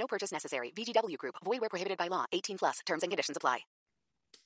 No 0.00 0.06
purchase 0.06 0.32
necessary. 0.32 0.72
VGW 0.74 1.18
Group. 1.18 1.34
Void 1.44 1.60
where 1.60 1.68
prohibited 1.68 1.98
by 1.98 2.08
law. 2.08 2.24
18 2.32 2.58
plus. 2.58 2.78
Terms 2.86 3.02
and 3.04 3.12
conditions 3.12 3.36
apply. 3.36 3.60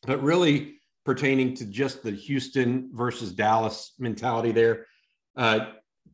But 0.07 0.23
really 0.23 0.81
pertaining 1.05 1.55
to 1.55 1.65
just 1.65 2.03
the 2.03 2.11
Houston 2.11 2.91
versus 2.93 3.33
Dallas 3.33 3.93
mentality 3.99 4.51
there. 4.51 4.87
Uh, 5.37 5.67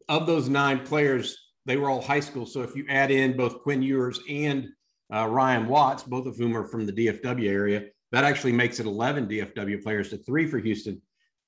of 0.08 0.26
those 0.26 0.48
nine 0.48 0.84
players, 0.84 1.38
they 1.64 1.76
were 1.78 1.88
all 1.88 2.02
high 2.02 2.20
school. 2.20 2.44
So 2.44 2.60
if 2.60 2.76
you 2.76 2.84
add 2.88 3.10
in 3.10 3.36
both 3.36 3.62
Quinn 3.62 3.82
Ewers 3.82 4.20
and 4.28 4.68
uh, 5.12 5.26
Ryan 5.26 5.68
Watts, 5.68 6.02
both 6.02 6.26
of 6.26 6.36
whom 6.36 6.56
are 6.56 6.66
from 6.66 6.84
the 6.84 6.92
DFW 6.92 7.48
area, 7.48 7.86
that 8.12 8.24
actually 8.24 8.52
makes 8.52 8.78
it 8.78 8.86
11 8.86 9.26
DFW 9.26 9.82
players 9.82 10.10
to 10.10 10.18
three 10.18 10.46
for 10.46 10.58
Houston. 10.58 11.00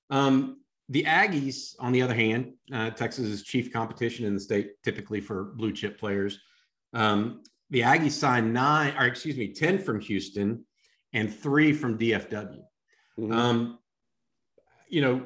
Um, 0.08 0.60
the 0.88 1.04
Aggies, 1.04 1.74
on 1.78 1.92
the 1.92 2.00
other 2.00 2.14
hand, 2.14 2.54
uh, 2.72 2.90
Texas's 2.90 3.42
chief 3.42 3.72
competition 3.72 4.24
in 4.24 4.34
the 4.34 4.40
state, 4.40 4.82
typically 4.82 5.20
for 5.20 5.52
blue 5.56 5.72
chip 5.72 5.98
players. 5.98 6.38
Um, 6.92 7.42
the 7.72 7.80
Aggies 7.80 8.12
signed 8.12 8.52
nine, 8.52 8.94
or 8.98 9.06
excuse 9.06 9.36
me, 9.36 9.48
10 9.48 9.78
from 9.78 9.98
Houston 9.98 10.64
and 11.12 11.34
three 11.34 11.72
from 11.72 11.98
DFW. 11.98 12.60
Mm-hmm. 13.18 13.32
Um, 13.32 13.78
you 14.88 15.00
know, 15.00 15.22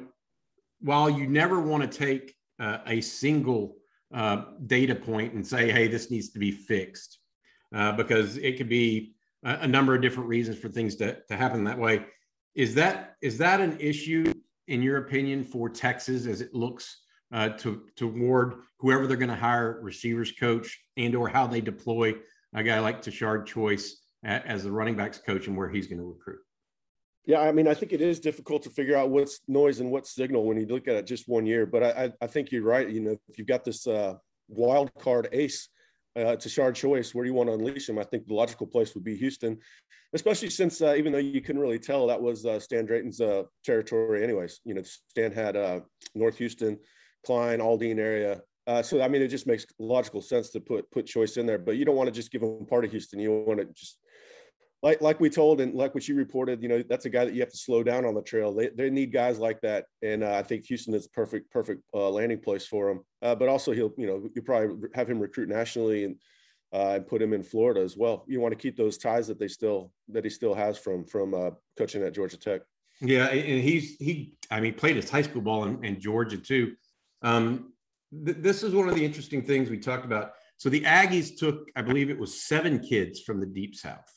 while 0.79 1.09
you 1.09 1.27
never 1.27 1.59
want 1.59 1.83
to 1.83 1.97
take 1.97 2.35
uh, 2.59 2.79
a 2.87 3.01
single 3.01 3.75
uh, 4.13 4.45
data 4.65 4.95
point 4.95 5.33
and 5.33 5.45
say, 5.45 5.71
hey, 5.71 5.87
this 5.87 6.09
needs 6.09 6.29
to 6.29 6.39
be 6.39 6.51
fixed, 6.51 7.19
uh, 7.75 7.91
because 7.91 8.37
it 8.37 8.57
could 8.57 8.69
be 8.69 9.13
a, 9.43 9.59
a, 9.61 9.67
number 9.67 9.93
of 9.93 10.01
different 10.01 10.29
reasons 10.29 10.57
for 10.57 10.69
things 10.69 10.95
to, 10.95 11.17
to 11.27 11.35
happen 11.35 11.65
that 11.65 11.77
way. 11.77 12.05
Is 12.55 12.73
that 12.75 13.17
is 13.21 13.37
that 13.39 13.59
an 13.59 13.77
issue 13.79 14.33
in 14.67 14.81
your 14.81 14.97
opinion, 14.97 15.43
for 15.43 15.69
Texas 15.69 16.25
as 16.25 16.41
it 16.41 16.53
looks 16.53 17.01
uh, 17.31 17.49
to 17.49 17.83
toward 17.95 18.55
whoever 18.79 19.07
they're 19.07 19.17
going 19.17 19.29
to 19.29 19.35
hire, 19.35 19.79
receivers 19.81 20.31
coach, 20.33 20.79
and 20.97 21.15
or 21.15 21.27
how 21.27 21.47
they 21.47 21.61
deploy 21.61 22.13
a 22.53 22.63
guy 22.63 22.79
like 22.79 23.01
Tashard 23.01 23.45
Choice 23.45 24.01
as 24.23 24.63
the 24.63 24.71
running 24.71 24.95
backs 24.95 25.19
coach 25.19 25.47
and 25.47 25.55
where 25.55 25.69
he's 25.69 25.87
going 25.87 25.99
to 25.99 26.05
recruit? 26.05 26.39
Yeah, 27.25 27.41
I 27.41 27.51
mean, 27.51 27.67
I 27.67 27.73
think 27.73 27.91
it 27.91 27.99
is 27.99 28.21
difficult 28.21 28.63
to 28.63 28.69
figure 28.69 28.95
out 28.95 29.09
what's 29.09 29.41
noise 29.49 29.81
and 29.81 29.91
what's 29.91 30.15
signal 30.15 30.45
when 30.45 30.57
you 30.57 30.65
look 30.65 30.87
at 30.87 30.95
it 30.95 31.05
just 31.05 31.27
one 31.27 31.45
year. 31.45 31.65
But 31.65 31.83
I, 31.83 32.13
I 32.21 32.27
think 32.27 32.51
you're 32.51 32.63
right. 32.63 32.89
You 32.89 33.01
know, 33.01 33.17
if 33.27 33.37
you've 33.37 33.47
got 33.47 33.65
this 33.65 33.85
uh, 33.85 34.15
wild 34.47 34.91
card 34.97 35.27
ace 35.33 35.67
uh, 36.15 36.37
Tashard 36.37 36.75
Choice, 36.75 37.13
where 37.13 37.25
do 37.25 37.29
you 37.29 37.33
want 37.33 37.49
to 37.49 37.53
unleash 37.53 37.89
him? 37.89 37.99
I 37.99 38.05
think 38.05 38.27
the 38.27 38.33
logical 38.33 38.65
place 38.65 38.95
would 38.95 39.03
be 39.03 39.17
Houston, 39.17 39.59
especially 40.13 40.49
since 40.49 40.81
uh, 40.81 40.95
even 40.97 41.11
though 41.11 41.17
you 41.17 41.41
couldn't 41.41 41.61
really 41.61 41.79
tell 41.79 42.07
that 42.07 42.21
was 42.21 42.45
uh, 42.45 42.61
Stan 42.61 42.85
Drayton's 42.85 43.19
uh, 43.19 43.43
territory, 43.65 44.23
anyways. 44.23 44.61
You 44.63 44.75
know, 44.75 44.83
Stan 44.83 45.33
had 45.33 45.57
uh, 45.57 45.81
North 46.15 46.37
Houston, 46.37 46.79
Klein, 47.25 47.59
Aldine 47.59 47.99
area. 47.99 48.41
Uh, 48.67 48.83
so 48.83 49.01
I 49.01 49.07
mean, 49.07 49.21
it 49.21 49.29
just 49.29 49.47
makes 49.47 49.65
logical 49.79 50.21
sense 50.21 50.49
to 50.49 50.59
put 50.59 50.91
put 50.91 51.05
Choice 51.05 51.37
in 51.37 51.45
there, 51.45 51.57
but 51.57 51.77
you 51.77 51.85
don't 51.85 51.95
want 51.95 52.07
to 52.07 52.11
just 52.11 52.31
give 52.31 52.43
him 52.43 52.65
part 52.65 52.83
of 52.83 52.91
Houston. 52.91 53.19
You 53.19 53.43
want 53.47 53.59
to 53.61 53.65
just 53.73 53.97
like 54.83 55.01
like 55.01 55.21
we 55.21 55.29
told 55.29 55.61
and 55.61 55.73
like 55.73 55.95
what 55.95 56.07
you 56.07 56.15
reported, 56.15 56.61
you 56.61 56.67
know, 56.67 56.83
that's 56.87 57.05
a 57.05 57.09
guy 57.09 57.23
that 57.23 57.33
you 57.33 57.39
have 57.39 57.49
to 57.49 57.57
slow 57.57 57.81
down 57.81 58.05
on 58.05 58.13
the 58.13 58.21
trail. 58.21 58.53
They, 58.53 58.67
they 58.67 58.89
need 58.89 59.13
guys 59.13 59.39
like 59.39 59.61
that, 59.61 59.85
and 60.01 60.21
uh, 60.21 60.33
I 60.33 60.43
think 60.43 60.65
Houston 60.65 60.93
is 60.93 61.07
perfect 61.07 61.49
perfect 61.49 61.81
uh, 61.93 62.09
landing 62.09 62.39
place 62.39 62.67
for 62.67 62.89
him. 62.89 62.99
Uh, 63.21 63.35
but 63.35 63.47
also 63.47 63.71
he'll 63.71 63.93
you 63.97 64.05
know 64.05 64.29
you 64.35 64.41
probably 64.41 64.89
have 64.93 65.09
him 65.09 65.19
recruit 65.19 65.47
nationally 65.47 66.03
and 66.03 66.15
uh, 66.73 66.95
and 66.95 67.07
put 67.07 67.21
him 67.21 67.31
in 67.33 67.43
Florida 67.43 67.79
as 67.79 67.95
well. 67.95 68.25
You 68.27 68.41
want 68.41 68.51
to 68.51 68.59
keep 68.59 68.75
those 68.75 68.97
ties 68.97 69.27
that 69.27 69.39
they 69.39 69.47
still 69.47 69.93
that 70.09 70.25
he 70.25 70.29
still 70.29 70.53
has 70.53 70.77
from 70.77 71.05
from 71.05 71.55
coaching 71.77 72.03
at 72.03 72.13
Georgia 72.13 72.37
Tech. 72.37 72.61
Yeah, 72.99 73.27
and 73.27 73.63
he's 73.63 73.95
he 73.95 74.33
I 74.51 74.59
mean 74.59 74.73
played 74.73 74.97
his 74.97 75.09
high 75.09 75.21
school 75.21 75.41
ball 75.41 75.63
in, 75.63 75.85
in 75.85 76.01
Georgia 76.01 76.37
too. 76.37 76.75
Um, 77.23 77.73
th- 78.25 78.37
this 78.39 78.63
is 78.63 78.73
one 78.73 78.89
of 78.89 78.95
the 78.95 79.05
interesting 79.05 79.41
things 79.43 79.69
we 79.69 79.77
talked 79.77 80.05
about. 80.05 80.31
So 80.57 80.69
the 80.69 80.81
Aggies 80.81 81.37
took, 81.37 81.69
I 81.75 81.81
believe 81.81 82.09
it 82.09 82.19
was 82.19 82.43
seven 82.43 82.79
kids 82.79 83.21
from 83.21 83.39
the 83.39 83.45
Deep 83.45 83.75
South 83.75 84.11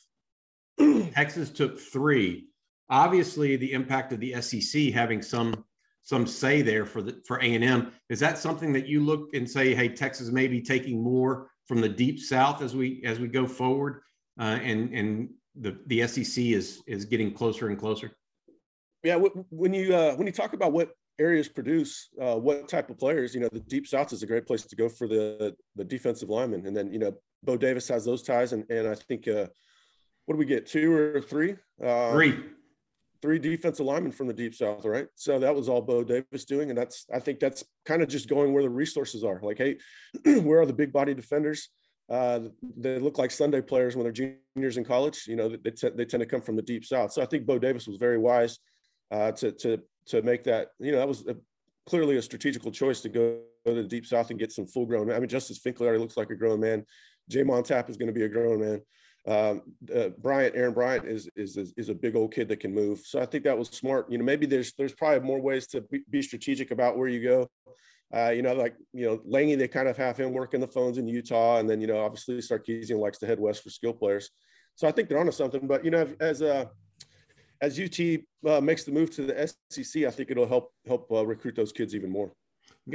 Texas 1.13 1.49
took 1.49 1.79
three. 1.79 2.47
Obviously, 2.89 3.55
the 3.55 3.71
impact 3.71 4.11
of 4.13 4.19
the 4.19 4.41
SEC 4.41 4.93
having 4.93 5.21
some 5.21 5.65
some 6.03 6.25
say 6.25 6.63
there 6.63 6.85
for 6.85 7.01
the 7.01 7.21
for 7.27 7.37
A 7.41 7.53
and 7.55 7.63
M 7.63 7.91
is 8.09 8.19
that 8.19 8.37
something 8.37 8.73
that 8.73 8.87
you 8.87 9.03
look 9.03 9.33
and 9.33 9.49
say, 9.49 9.75
hey, 9.75 9.87
Texas 9.87 10.31
may 10.31 10.47
be 10.47 10.61
taking 10.61 11.01
more 11.01 11.49
from 11.67 11.79
the 11.79 11.89
deep 11.89 12.19
South 12.19 12.61
as 12.61 12.75
we 12.75 13.01
as 13.05 13.19
we 13.19 13.27
go 13.27 13.47
forward 13.47 14.01
uh, 14.39 14.59
and 14.63 14.93
and 14.93 15.29
the 15.55 15.77
the 15.87 16.07
SEC 16.07 16.43
is 16.43 16.81
is 16.87 17.05
getting 17.05 17.33
closer 17.33 17.69
and 17.69 17.77
closer. 17.77 18.11
Yeah, 19.03 19.15
when 19.49 19.73
you 19.73 19.95
uh, 19.95 20.15
when 20.15 20.27
you 20.27 20.33
talk 20.33 20.53
about 20.53 20.73
what 20.73 20.91
areas 21.19 21.47
produce 21.47 22.09
uh, 22.21 22.35
what 22.35 22.67
type 22.67 22.89
of 22.89 22.97
players, 22.97 23.33
you 23.33 23.41
know, 23.41 23.49
the 23.51 23.59
deep 23.59 23.87
south 23.87 24.13
is 24.13 24.23
a 24.23 24.27
great 24.27 24.45
place 24.45 24.63
to 24.63 24.75
go 24.75 24.89
for 24.89 25.07
the 25.07 25.55
the 25.75 25.83
defensive 25.83 26.29
lineman, 26.29 26.65
and 26.65 26.75
then 26.75 26.91
you 26.91 26.99
know, 26.99 27.13
Bo 27.43 27.57
Davis 27.57 27.87
has 27.87 28.05
those 28.05 28.23
ties, 28.23 28.53
and 28.53 28.69
and 28.69 28.87
I 28.87 28.95
think 28.95 29.27
uh, 29.27 29.47
what 30.25 30.35
do 30.35 30.39
we 30.39 30.45
get 30.45 30.65
two 30.65 30.93
or 30.93 31.21
three? 31.21 31.55
Uh, 31.83 32.11
three. 32.11 32.39
Three 33.21 33.37
defensive 33.37 33.85
linemen 33.85 34.11
from 34.11 34.25
the 34.25 34.33
deep 34.33 34.55
south, 34.55 34.83
right? 34.83 35.07
So 35.13 35.37
that 35.37 35.55
was 35.55 35.69
all 35.69 35.81
Bo 35.81 36.03
Davis 36.03 36.43
doing, 36.45 36.69
and 36.69 36.77
that's 36.77 37.05
I 37.13 37.19
think 37.19 37.39
that's 37.39 37.63
kind 37.85 38.01
of 38.01 38.09
just 38.09 38.27
going 38.27 38.51
where 38.51 38.63
the 38.63 38.69
resources 38.69 39.23
are. 39.23 39.39
Like, 39.43 39.59
hey, 39.59 39.77
where 40.41 40.59
are 40.59 40.65
the 40.65 40.73
big 40.73 40.91
body 40.91 41.13
defenders? 41.13 41.69
Uh, 42.09 42.39
they 42.75 42.97
look 42.97 43.19
like 43.19 43.29
Sunday 43.29 43.61
players 43.61 43.95
when 43.95 44.03
they're 44.03 44.35
juniors 44.55 44.77
in 44.77 44.83
college. 44.83 45.27
You 45.27 45.35
know, 45.35 45.49
they, 45.49 45.69
t- 45.69 45.91
they 45.95 46.03
tend 46.03 46.21
to 46.21 46.25
come 46.25 46.41
from 46.41 46.55
the 46.55 46.63
deep 46.63 46.83
south. 46.83 47.13
So 47.13 47.21
I 47.21 47.25
think 47.25 47.45
Bo 47.45 47.59
Davis 47.59 47.87
was 47.87 47.97
very 47.97 48.17
wise 48.17 48.57
uh, 49.11 49.31
to 49.33 49.51
to 49.51 49.81
to 50.07 50.21
make 50.21 50.43
that. 50.45 50.69
You 50.79 50.91
know, 50.91 50.99
that 50.99 51.07
was 51.07 51.25
a, 51.27 51.35
clearly 51.87 52.17
a 52.17 52.21
strategical 52.21 52.71
choice 52.71 53.01
to 53.01 53.09
go, 53.09 53.39
to 53.65 53.73
the 53.75 53.83
deep 53.83 54.05
south 54.05 54.31
and 54.31 54.39
get 54.39 54.51
some 54.51 54.65
full 54.65 54.85
grown. 54.85 55.11
I 55.11 55.19
mean, 55.19 55.29
Justice 55.29 55.59
Finkley 55.59 55.81
already 55.81 55.99
looks 55.99 56.17
like 56.17 56.31
a 56.31 56.35
grown 56.35 56.59
man. 56.59 56.83
J'Mond 57.29 57.65
Tapp 57.65 57.89
is 57.89 57.97
going 57.97 58.07
to 58.07 58.13
be 58.13 58.23
a 58.23 58.29
grown 58.29 58.59
man. 58.59 58.81
Um, 59.27 59.61
uh, 59.95 60.09
Bryant, 60.17 60.55
Aaron 60.55 60.73
Bryant 60.73 61.07
is, 61.07 61.29
is, 61.35 61.55
is 61.55 61.73
is 61.77 61.89
a 61.89 61.93
big 61.93 62.15
old 62.15 62.33
kid 62.33 62.47
that 62.49 62.59
can 62.59 62.73
move. 62.73 63.01
So 63.05 63.21
I 63.21 63.27
think 63.27 63.43
that 63.43 63.57
was 63.57 63.69
smart. 63.69 64.11
You 64.11 64.17
know, 64.17 64.23
maybe 64.23 64.47
there's 64.47 64.73
there's 64.73 64.93
probably 64.93 65.19
more 65.19 65.39
ways 65.39 65.67
to 65.67 65.81
be, 65.81 66.01
be 66.09 66.21
strategic 66.23 66.71
about 66.71 66.97
where 66.97 67.07
you 67.07 67.23
go. 67.23 67.47
Uh, 68.13 68.31
you 68.31 68.41
know, 68.41 68.53
like 68.53 68.75
you 68.93 69.05
know, 69.05 69.21
Langy, 69.23 69.55
they 69.55 69.67
kind 69.67 69.87
of 69.87 69.95
have 69.97 70.17
him 70.17 70.33
working 70.33 70.59
the 70.59 70.67
phones 70.67 70.97
in 70.97 71.07
Utah, 71.07 71.59
and 71.59 71.69
then 71.69 71.79
you 71.79 71.87
know, 71.87 72.03
obviously 72.03 72.37
Sarkisian 72.37 72.99
likes 72.99 73.19
to 73.19 73.27
head 73.27 73.39
west 73.39 73.63
for 73.63 73.69
skill 73.69 73.93
players. 73.93 74.31
So 74.75 74.87
I 74.87 74.91
think 74.91 75.07
they're 75.07 75.19
onto 75.19 75.31
something. 75.31 75.67
But 75.67 75.85
you 75.85 75.91
know, 75.91 76.07
as 76.19 76.41
a 76.41 76.71
as 77.61 77.79
UT 77.79 77.99
uh, 78.47 78.59
makes 78.59 78.83
the 78.83 78.91
move 78.91 79.11
to 79.11 79.23
the 79.23 79.53
SEC, 79.69 80.03
I 80.03 80.11
think 80.11 80.31
it'll 80.31 80.47
help 80.47 80.73
help 80.87 81.11
uh, 81.11 81.25
recruit 81.25 81.55
those 81.55 81.71
kids 81.71 81.95
even 81.95 82.09
more. 82.09 82.31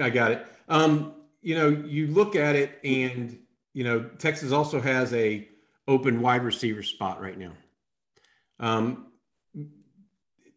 I 0.01 0.11
got 0.11 0.33
it. 0.33 0.47
Um, 0.69 1.15
you 1.41 1.55
know, 1.55 1.69
you 1.69 2.09
look 2.09 2.35
at 2.35 2.57
it, 2.57 2.79
and 2.83 3.39
you 3.73 3.85
know, 3.85 4.03
Texas 4.19 4.53
also 4.53 4.81
has 4.81 5.15
a 5.15 5.49
open 5.87 6.21
wide 6.21 6.43
receiver 6.43 6.83
spot 6.83 7.21
right 7.23 7.39
now. 7.39 7.53
Um, 8.59 9.07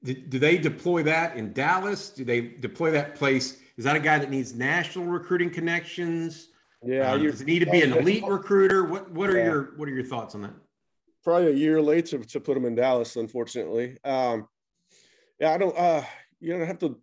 do, 0.04 0.14
do, 0.14 0.40
they 0.40 0.58
deploy 0.58 1.04
that 1.04 1.36
in 1.36 1.54
Dallas? 1.54 2.10
Do 2.10 2.24
they 2.24 2.42
deploy 2.42 2.92
that 2.92 3.16
place? 3.16 3.60
Is 3.78 3.84
that 3.84 3.96
a 3.96 4.00
guy 4.00 4.18
that 4.18 4.32
needs 4.32 4.56
national 4.56 5.06
recruiting 5.06 5.50
connections? 5.50 6.48
Yeah. 6.82 7.12
Um, 7.12 7.22
does 7.22 7.42
it 7.42 7.48
need 7.48 7.60
to 7.60 7.70
be 7.70 7.82
an 7.82 7.94
elite 7.98 8.24
recruiter? 8.26 8.86
What 8.86 9.12
What 9.12 9.30
are 9.30 9.38
yeah. 9.38 9.46
your 9.46 9.64
What 9.76 9.88
are 9.88 9.94
your 9.94 10.06
thoughts 10.06 10.34
on 10.34 10.42
that? 10.42 10.54
Probably 11.24 11.52
a 11.52 11.56
year 11.56 11.82
late 11.82 12.08
to, 12.08 12.20
to 12.20 12.40
put 12.40 12.58
him 12.58 12.66
in 12.66 12.76
Dallas, 12.76 13.16
unfortunately. 13.16 13.98
Um, 14.04 14.48
yeah, 15.40 15.54
I 15.54 15.58
don't, 15.58 15.78
uh, 15.78 16.04
you 16.40 16.54
don't 16.54 16.66
have 16.66 16.80
to 16.80 17.00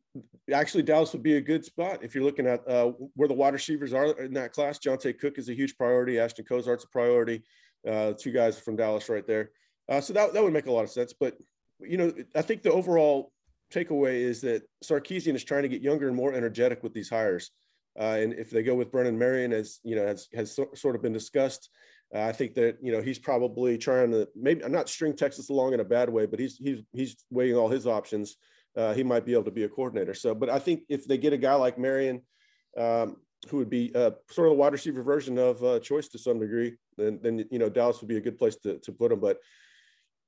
actually 0.53 0.83
Dallas 0.83 1.13
would 1.13 1.23
be 1.23 1.37
a 1.37 1.41
good 1.41 1.65
spot 1.65 2.03
if 2.03 2.15
you're 2.15 2.25
looking 2.25 2.47
at 2.47 2.67
uh, 2.69 2.93
where 3.15 3.29
the 3.29 3.35
wide 3.35 3.53
receivers 3.53 3.93
are 3.93 4.19
in 4.21 4.33
that 4.35 4.53
class. 4.53 4.79
Johntay 4.79 5.19
Cook 5.19 5.39
is 5.39 5.49
a 5.49 5.55
huge 5.55 5.77
priority. 5.77 6.19
Ashton 6.19 6.45
Cozart's 6.45 6.85
a 6.85 6.89
priority. 6.89 7.43
Uh, 7.87 8.13
two 8.19 8.33
guys 8.33 8.59
from 8.59 8.77
Dallas 8.77 9.09
right 9.09 9.27
there. 9.27 9.51
Uh, 9.89 10.01
so 10.01 10.13
that, 10.13 10.33
that 10.33 10.43
would 10.43 10.53
make 10.53 10.67
a 10.67 10.73
lot 10.73 10.85
of 10.85 10.91
sense. 10.91 11.13
But, 11.19 11.37
you 11.81 11.97
know, 11.97 12.13
I 12.35 12.43
think 12.43 12.63
the 12.63 12.73
overall 12.73 13.33
takeaway 13.73 14.15
is 14.15 14.41
that 14.41 14.63
Sarkisian 14.85 15.35
is 15.35 15.45
trying 15.45 15.63
to 15.63 15.69
get 15.69 15.83
younger 15.83 16.09
and 16.09 16.17
more 16.17 16.33
energetic 16.33 16.83
with 16.83 16.95
these 16.95 17.11
hires. 17.11 17.51
Uh, 17.99 18.19
and 18.21 18.33
if 18.35 18.51
they 18.51 18.63
go 18.63 18.75
with 18.75 18.91
Brennan 18.91 19.19
Marion, 19.19 19.53
as 19.53 19.81
you 19.83 19.97
know, 19.97 20.07
has, 20.07 20.29
has 20.35 20.55
so, 20.55 20.69
sort 20.75 20.97
of 20.97 21.03
been 21.03 21.13
discussed, 21.13 21.71
uh, 22.15 22.21
I 22.21 22.33
think 22.33 22.55
that 22.55 22.79
you 22.81 22.93
know 22.93 23.01
he's 23.01 23.19
probably 23.19 23.77
trying 23.79 24.11
to 24.13 24.29
maybe 24.37 24.65
I'm 24.65 24.73
not 24.73 24.89
string 24.89 25.17
Texas 25.17 25.49
along 25.51 25.75
in 25.75 25.81
a 25.81 25.85
bad 25.85 26.09
way, 26.09 26.27
but 26.27 26.39
he's 26.39 26.57
he's 26.57 26.81
he's 26.93 27.17
weighing 27.31 27.57
all 27.57 27.69
his 27.69 27.87
options. 27.87 28.37
Uh, 28.77 28.95
he 28.95 29.03
might 29.03 29.25
be 29.25 29.33
able 29.33 29.45
to 29.45 29.51
be 29.51 29.65
a 29.65 29.69
coordinator. 29.69 30.15
So, 30.15 30.35
but 30.35 30.51
I 30.51 30.59
think 30.59 30.83
if 30.89 31.07
they 31.07 31.19
get 31.19 31.33
a 31.33 31.39
guy 31.39 31.55
like 31.55 31.79
Marion, 31.79 32.21
um, 32.77 33.17
who 33.49 33.57
would 33.57 33.71
be 33.71 33.91
uh, 33.95 34.11
sort 34.31 34.49
of 34.49 34.53
the 34.53 34.59
wide 34.59 34.73
receiver 34.73 35.03
version 35.03 35.39
of 35.39 35.63
uh, 35.65 35.81
Choice 35.81 36.09
to 36.09 36.19
some 36.19 36.39
degree, 36.39 36.77
then 36.97 37.19
then 37.23 37.45
you 37.51 37.59
know 37.59 37.69
Dallas 37.69 38.01
would 38.01 38.09
be 38.09 38.19
a 38.19 38.21
good 38.21 38.39
place 38.39 38.57
to 38.57 38.79
to 38.79 38.93
put 38.93 39.11
him. 39.11 39.19
But 39.19 39.39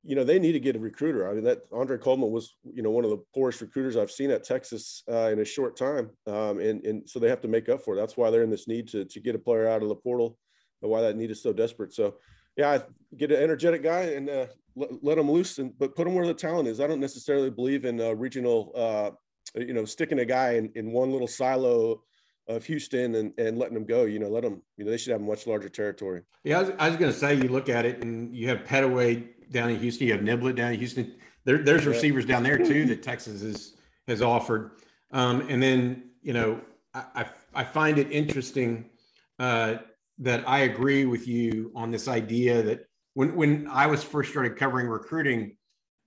you 0.02 0.16
know 0.16 0.24
they 0.24 0.40
need 0.40 0.52
to 0.52 0.60
get 0.60 0.74
a 0.74 0.80
recruiter. 0.80 1.30
I 1.30 1.34
mean 1.34 1.44
that 1.44 1.60
Andre 1.72 1.98
Coleman 1.98 2.32
was 2.32 2.56
you 2.64 2.82
know 2.82 2.90
one 2.90 3.04
of 3.04 3.10
the 3.10 3.22
poorest 3.34 3.60
recruiters 3.60 3.96
I've 3.96 4.10
seen 4.10 4.32
at 4.32 4.42
Texas 4.42 5.04
uh, 5.08 5.30
in 5.30 5.38
a 5.38 5.44
short 5.44 5.76
time, 5.76 6.10
um, 6.26 6.58
and 6.58 6.84
and 6.84 7.08
so 7.08 7.20
they 7.20 7.28
have 7.28 7.42
to 7.42 7.48
make 7.48 7.68
up 7.68 7.82
for 7.82 7.94
it. 7.94 7.98
That's 7.98 8.16
why 8.16 8.30
they're 8.30 8.42
in 8.42 8.50
this 8.50 8.66
need 8.66 8.88
to 8.88 9.04
to 9.04 9.20
get 9.20 9.36
a 9.36 9.38
player 9.38 9.68
out 9.68 9.82
of 9.82 9.88
the 9.88 9.94
portal 9.94 10.38
why 10.80 11.00
that 11.02 11.16
need 11.16 11.30
is 11.30 11.42
so 11.42 11.52
desperate. 11.52 11.92
So, 11.92 12.16
yeah, 12.56 12.78
get 13.16 13.32
an 13.32 13.42
energetic 13.42 13.82
guy 13.82 14.02
and 14.02 14.28
uh, 14.28 14.46
let, 14.76 15.04
let 15.04 15.18
him 15.18 15.30
loose, 15.30 15.58
and 15.58 15.76
but 15.78 15.96
put 15.96 16.06
him 16.06 16.14
where 16.14 16.26
the 16.26 16.34
talent 16.34 16.68
is. 16.68 16.80
I 16.80 16.86
don't 16.86 17.00
necessarily 17.00 17.50
believe 17.50 17.84
in 17.84 18.00
uh, 18.00 18.12
regional, 18.12 18.72
uh, 18.74 19.10
you 19.54 19.72
know, 19.72 19.84
sticking 19.84 20.20
a 20.20 20.24
guy 20.24 20.52
in, 20.52 20.70
in 20.74 20.92
one 20.92 21.10
little 21.10 21.28
silo 21.28 22.02
of 22.48 22.64
Houston 22.64 23.14
and, 23.14 23.32
and 23.38 23.58
letting 23.58 23.74
them 23.74 23.84
go. 23.84 24.04
You 24.04 24.18
know, 24.18 24.28
let 24.28 24.42
them. 24.42 24.62
You 24.76 24.84
know, 24.84 24.90
they 24.90 24.96
should 24.96 25.12
have 25.12 25.20
much 25.20 25.46
larger 25.46 25.68
territory. 25.68 26.22
Yeah, 26.44 26.58
I 26.58 26.62
was, 26.62 26.72
I 26.78 26.88
was 26.88 26.96
going 26.98 27.12
to 27.12 27.18
say, 27.18 27.34
you 27.34 27.48
look 27.48 27.68
at 27.68 27.84
it, 27.84 28.02
and 28.02 28.34
you 28.34 28.48
have 28.48 28.64
Pettaway 28.64 29.26
down 29.50 29.70
in 29.70 29.78
Houston, 29.78 30.06
you 30.06 30.12
have 30.12 30.22
Niblett 30.22 30.56
down 30.56 30.72
in 30.72 30.78
Houston. 30.78 31.14
There, 31.44 31.58
there's 31.58 31.84
yeah. 31.84 31.90
receivers 31.90 32.26
down 32.26 32.42
there 32.42 32.58
too 32.58 32.84
that 32.86 33.02
Texas 33.02 33.42
is, 33.42 33.74
has 34.06 34.22
offered. 34.22 34.72
Um, 35.10 35.46
and 35.48 35.62
then, 35.62 36.10
you 36.22 36.32
know, 36.32 36.60
I, 36.94 37.04
I, 37.14 37.26
I 37.54 37.64
find 37.64 37.98
it 37.98 38.10
interesting 38.10 38.90
uh, 39.38 39.76
that 40.20 40.48
I 40.48 40.60
agree 40.60 41.04
with 41.04 41.28
you 41.28 41.72
on 41.74 41.90
this 41.90 42.08
idea 42.08 42.62
that 42.62 42.80
when 43.14 43.34
when 43.36 43.68
I 43.68 43.86
was 43.86 44.02
first 44.02 44.30
started 44.30 44.56
covering 44.56 44.88
recruiting, 44.88 45.56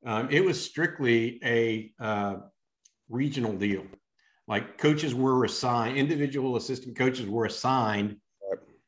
um, 0.05 0.27
it 0.29 0.43
was 0.43 0.63
strictly 0.63 1.39
a 1.43 1.91
uh, 1.99 2.35
regional 3.09 3.53
deal. 3.53 3.83
Like 4.47 4.77
coaches 4.77 5.15
were 5.15 5.45
assigned, 5.45 5.97
individual 5.97 6.57
assistant 6.57 6.97
coaches 6.97 7.27
were 7.27 7.45
assigned 7.45 8.17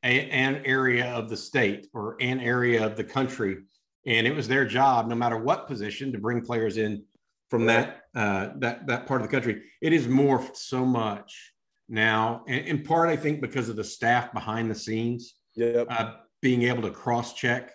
a, 0.04 0.30
an 0.30 0.62
area 0.66 1.06
of 1.14 1.30
the 1.30 1.38
state 1.38 1.88
or 1.94 2.18
an 2.20 2.40
area 2.42 2.86
of 2.86 2.98
the 2.98 3.04
country, 3.04 3.58
and 4.06 4.28
it 4.28 4.36
was 4.36 4.48
their 4.48 4.66
job, 4.66 5.08
no 5.08 5.16
matter 5.16 5.38
what 5.38 5.68
position, 5.68 6.12
to 6.12 6.18
bring 6.18 6.42
players 6.42 6.78
in 6.78 7.04
from 7.50 7.66
that 7.68 8.02
uh, 8.16 8.50
that 8.58 8.86
that 8.88 9.06
part 9.06 9.22
of 9.22 9.28
the 9.28 9.32
country. 9.32 9.64
It 9.82 9.94
is 9.94 10.08
morphed 10.08 10.58
so 10.58 10.86
much 10.86 11.53
now, 11.94 12.44
in 12.48 12.82
part, 12.82 13.10
I 13.10 13.16
think 13.16 13.40
because 13.40 13.70
of 13.70 13.76
the 13.76 13.84
staff 13.84 14.34
behind 14.34 14.72
the 14.72 14.74
scenes, 14.74 15.36
yep. 15.56 15.86
uh, 15.92 16.14
being 16.42 16.64
able 16.64 16.82
to 16.82 16.90
cross 16.90 17.36
check 17.36 17.72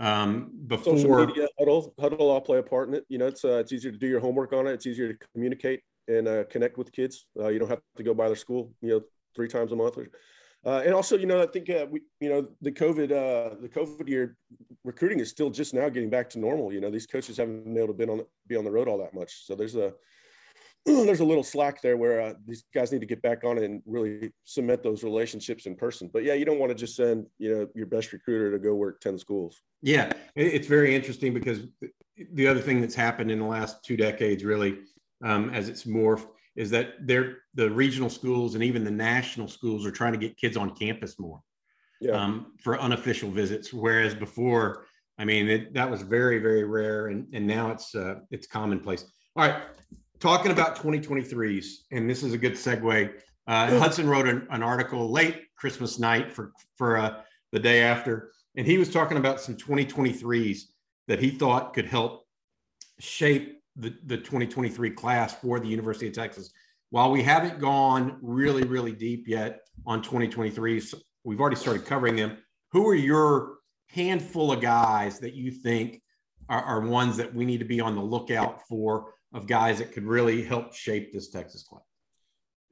um, 0.00 0.50
before 0.66 0.96
social 0.98 1.26
media 1.26 1.46
huddle 1.56 1.94
huddle 2.00 2.30
all 2.30 2.40
play 2.40 2.58
a 2.58 2.64
part 2.64 2.88
in 2.88 2.94
it. 2.94 3.04
You 3.08 3.18
know, 3.18 3.28
it's 3.28 3.44
uh, 3.44 3.58
it's 3.58 3.72
easier 3.72 3.92
to 3.92 3.96
do 3.96 4.08
your 4.08 4.18
homework 4.18 4.52
on 4.52 4.66
it. 4.66 4.72
It's 4.72 4.88
easier 4.88 5.12
to 5.12 5.26
communicate 5.32 5.82
and 6.08 6.26
uh, 6.26 6.44
connect 6.50 6.78
with 6.78 6.90
kids. 6.90 7.26
Uh, 7.38 7.46
you 7.46 7.60
don't 7.60 7.68
have 7.68 7.78
to 7.96 8.02
go 8.02 8.12
by 8.12 8.26
their 8.26 8.34
school, 8.34 8.72
you 8.82 8.88
know, 8.88 9.02
three 9.36 9.46
times 9.46 9.70
a 9.70 9.76
month. 9.76 9.98
Uh, 10.66 10.82
and 10.84 10.92
also, 10.92 11.16
you 11.16 11.26
know, 11.26 11.40
I 11.40 11.46
think 11.46 11.70
uh, 11.70 11.86
we, 11.88 12.00
you 12.18 12.28
know, 12.28 12.48
the 12.62 12.72
COVID, 12.72 13.12
uh, 13.12 13.54
the 13.62 13.68
COVID 13.68 14.08
year 14.08 14.36
recruiting 14.82 15.20
is 15.20 15.30
still 15.30 15.48
just 15.48 15.74
now 15.74 15.88
getting 15.88 16.10
back 16.10 16.28
to 16.30 16.40
normal. 16.40 16.72
You 16.72 16.80
know, 16.80 16.90
these 16.90 17.06
coaches 17.06 17.36
haven't 17.36 17.62
been 17.62 17.78
able 17.78 17.86
to 17.86 17.94
been 17.94 18.10
on 18.10 18.22
be 18.48 18.56
on 18.56 18.64
the 18.64 18.70
road 18.72 18.88
all 18.88 18.98
that 18.98 19.14
much. 19.14 19.46
So 19.46 19.54
there's 19.54 19.76
a 19.76 19.92
there's 20.86 21.20
a 21.20 21.24
little 21.24 21.42
slack 21.42 21.82
there 21.82 21.96
where 21.96 22.20
uh, 22.20 22.34
these 22.46 22.64
guys 22.74 22.92
need 22.92 23.00
to 23.00 23.06
get 23.06 23.22
back 23.22 23.44
on 23.44 23.58
and 23.58 23.82
really 23.86 24.32
cement 24.44 24.82
those 24.82 25.04
relationships 25.04 25.66
in 25.66 25.76
person. 25.76 26.10
But 26.12 26.24
yeah, 26.24 26.34
you 26.34 26.44
don't 26.44 26.58
want 26.58 26.70
to 26.70 26.74
just 26.74 26.96
send 26.96 27.26
you 27.38 27.54
know 27.54 27.66
your 27.74 27.86
best 27.86 28.12
recruiter 28.12 28.50
to 28.50 28.58
go 28.58 28.74
work 28.74 29.00
ten 29.00 29.18
schools. 29.18 29.60
Yeah, 29.82 30.12
it's 30.36 30.66
very 30.66 30.94
interesting 30.94 31.32
because 31.34 31.60
the 32.32 32.46
other 32.46 32.60
thing 32.60 32.80
that's 32.80 32.94
happened 32.94 33.30
in 33.30 33.38
the 33.38 33.46
last 33.46 33.82
two 33.84 33.96
decades, 33.96 34.44
really, 34.44 34.78
um, 35.24 35.50
as 35.50 35.68
it's 35.68 35.84
morphed, 35.84 36.28
is 36.56 36.70
that 36.70 37.06
they're 37.06 37.38
the 37.54 37.70
regional 37.70 38.10
schools 38.10 38.54
and 38.54 38.64
even 38.64 38.84
the 38.84 38.90
national 38.90 39.48
schools 39.48 39.86
are 39.86 39.90
trying 39.90 40.12
to 40.12 40.18
get 40.18 40.36
kids 40.36 40.56
on 40.56 40.74
campus 40.74 41.18
more 41.18 41.40
yeah. 42.00 42.12
um, 42.12 42.52
for 42.58 42.80
unofficial 42.80 43.30
visits, 43.30 43.72
whereas 43.72 44.14
before, 44.14 44.86
I 45.18 45.24
mean, 45.24 45.48
it, 45.48 45.74
that 45.74 45.90
was 45.90 46.02
very 46.02 46.38
very 46.38 46.64
rare, 46.64 47.08
and 47.08 47.26
and 47.32 47.46
now 47.46 47.70
it's 47.70 47.94
uh, 47.94 48.16
it's 48.30 48.46
commonplace. 48.46 49.04
All 49.36 49.46
right, 49.46 49.62
talking 50.20 50.52
about 50.52 50.76
2023s, 50.76 51.66
and 51.90 52.08
this 52.08 52.22
is 52.22 52.32
a 52.32 52.38
good 52.38 52.52
segue. 52.52 53.12
Uh, 53.46 53.78
Hudson 53.78 54.08
wrote 54.08 54.28
an, 54.28 54.46
an, 54.50 54.62
article 54.62 55.10
late 55.10 55.46
Christmas 55.56 55.98
night 55.98 56.30
for 56.30 56.52
for 56.76 56.98
uh, 56.98 57.22
the 57.52 57.58
day 57.58 57.82
after, 57.82 58.30
and 58.56 58.66
he 58.66 58.78
was 58.78 58.90
talking 58.90 59.16
about 59.16 59.40
some 59.40 59.56
2023s 59.56 60.60
that 61.08 61.18
he 61.18 61.30
thought 61.30 61.74
could 61.74 61.86
help 61.86 62.26
shape 63.00 63.60
the, 63.76 63.94
the 64.04 64.16
2023 64.16 64.90
class 64.90 65.34
for 65.34 65.58
the 65.58 65.66
University 65.66 66.06
of 66.06 66.12
Texas. 66.12 66.52
While 66.90 67.10
we 67.10 67.22
haven't 67.22 67.58
gone 67.58 68.18
really, 68.20 68.64
really 68.64 68.92
deep 68.92 69.26
yet 69.26 69.60
on 69.86 70.02
2023s, 70.02 70.94
we've 71.24 71.40
already 71.40 71.56
started 71.56 71.86
covering 71.86 72.16
them. 72.16 72.36
Who 72.72 72.86
are 72.88 72.94
your 72.94 73.58
handful 73.88 74.52
of 74.52 74.60
guys 74.60 75.18
that 75.20 75.34
you 75.34 75.50
think 75.50 76.02
are, 76.48 76.62
are 76.62 76.80
ones 76.80 77.16
that 77.16 77.34
we 77.34 77.44
need 77.44 77.58
to 77.58 77.64
be 77.64 77.80
on 77.80 77.94
the 77.94 78.02
lookout 78.02 78.66
for 78.68 79.14
of 79.32 79.46
guys 79.46 79.78
that 79.78 79.92
could 79.92 80.04
really 80.04 80.42
help 80.42 80.74
shape 80.74 81.12
this 81.12 81.28
Texas 81.28 81.62
club? 81.62 81.82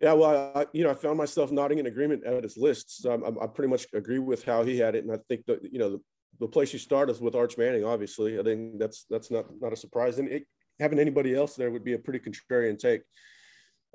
Yeah, 0.00 0.12
well, 0.12 0.52
I, 0.54 0.66
you 0.72 0.84
know, 0.84 0.90
I 0.90 0.94
found 0.94 1.18
myself 1.18 1.50
nodding 1.50 1.78
in 1.78 1.86
agreement 1.86 2.24
at 2.24 2.44
his 2.44 2.56
list. 2.56 3.02
So 3.02 3.12
I, 3.12 3.44
I 3.44 3.46
pretty 3.48 3.68
much 3.68 3.86
agree 3.94 4.20
with 4.20 4.44
how 4.44 4.62
he 4.62 4.78
had 4.78 4.94
it, 4.94 5.04
and 5.04 5.12
I 5.12 5.18
think 5.28 5.44
that 5.46 5.60
you 5.72 5.78
know 5.78 5.90
the, 5.90 6.00
the 6.40 6.48
place 6.48 6.72
you 6.72 6.78
start 6.78 7.10
is 7.10 7.20
with 7.20 7.34
Arch 7.34 7.58
Manning. 7.58 7.84
Obviously, 7.84 8.38
I 8.38 8.42
think 8.44 8.78
that's 8.78 9.06
that's 9.10 9.30
not 9.30 9.46
not 9.60 9.72
a 9.72 9.76
surprise. 9.76 10.18
And 10.18 10.28
it, 10.28 10.46
having 10.78 11.00
anybody 11.00 11.34
else 11.34 11.56
there 11.56 11.72
would 11.72 11.84
be 11.84 11.94
a 11.94 11.98
pretty 11.98 12.20
contrarian 12.20 12.78
take. 12.78 13.02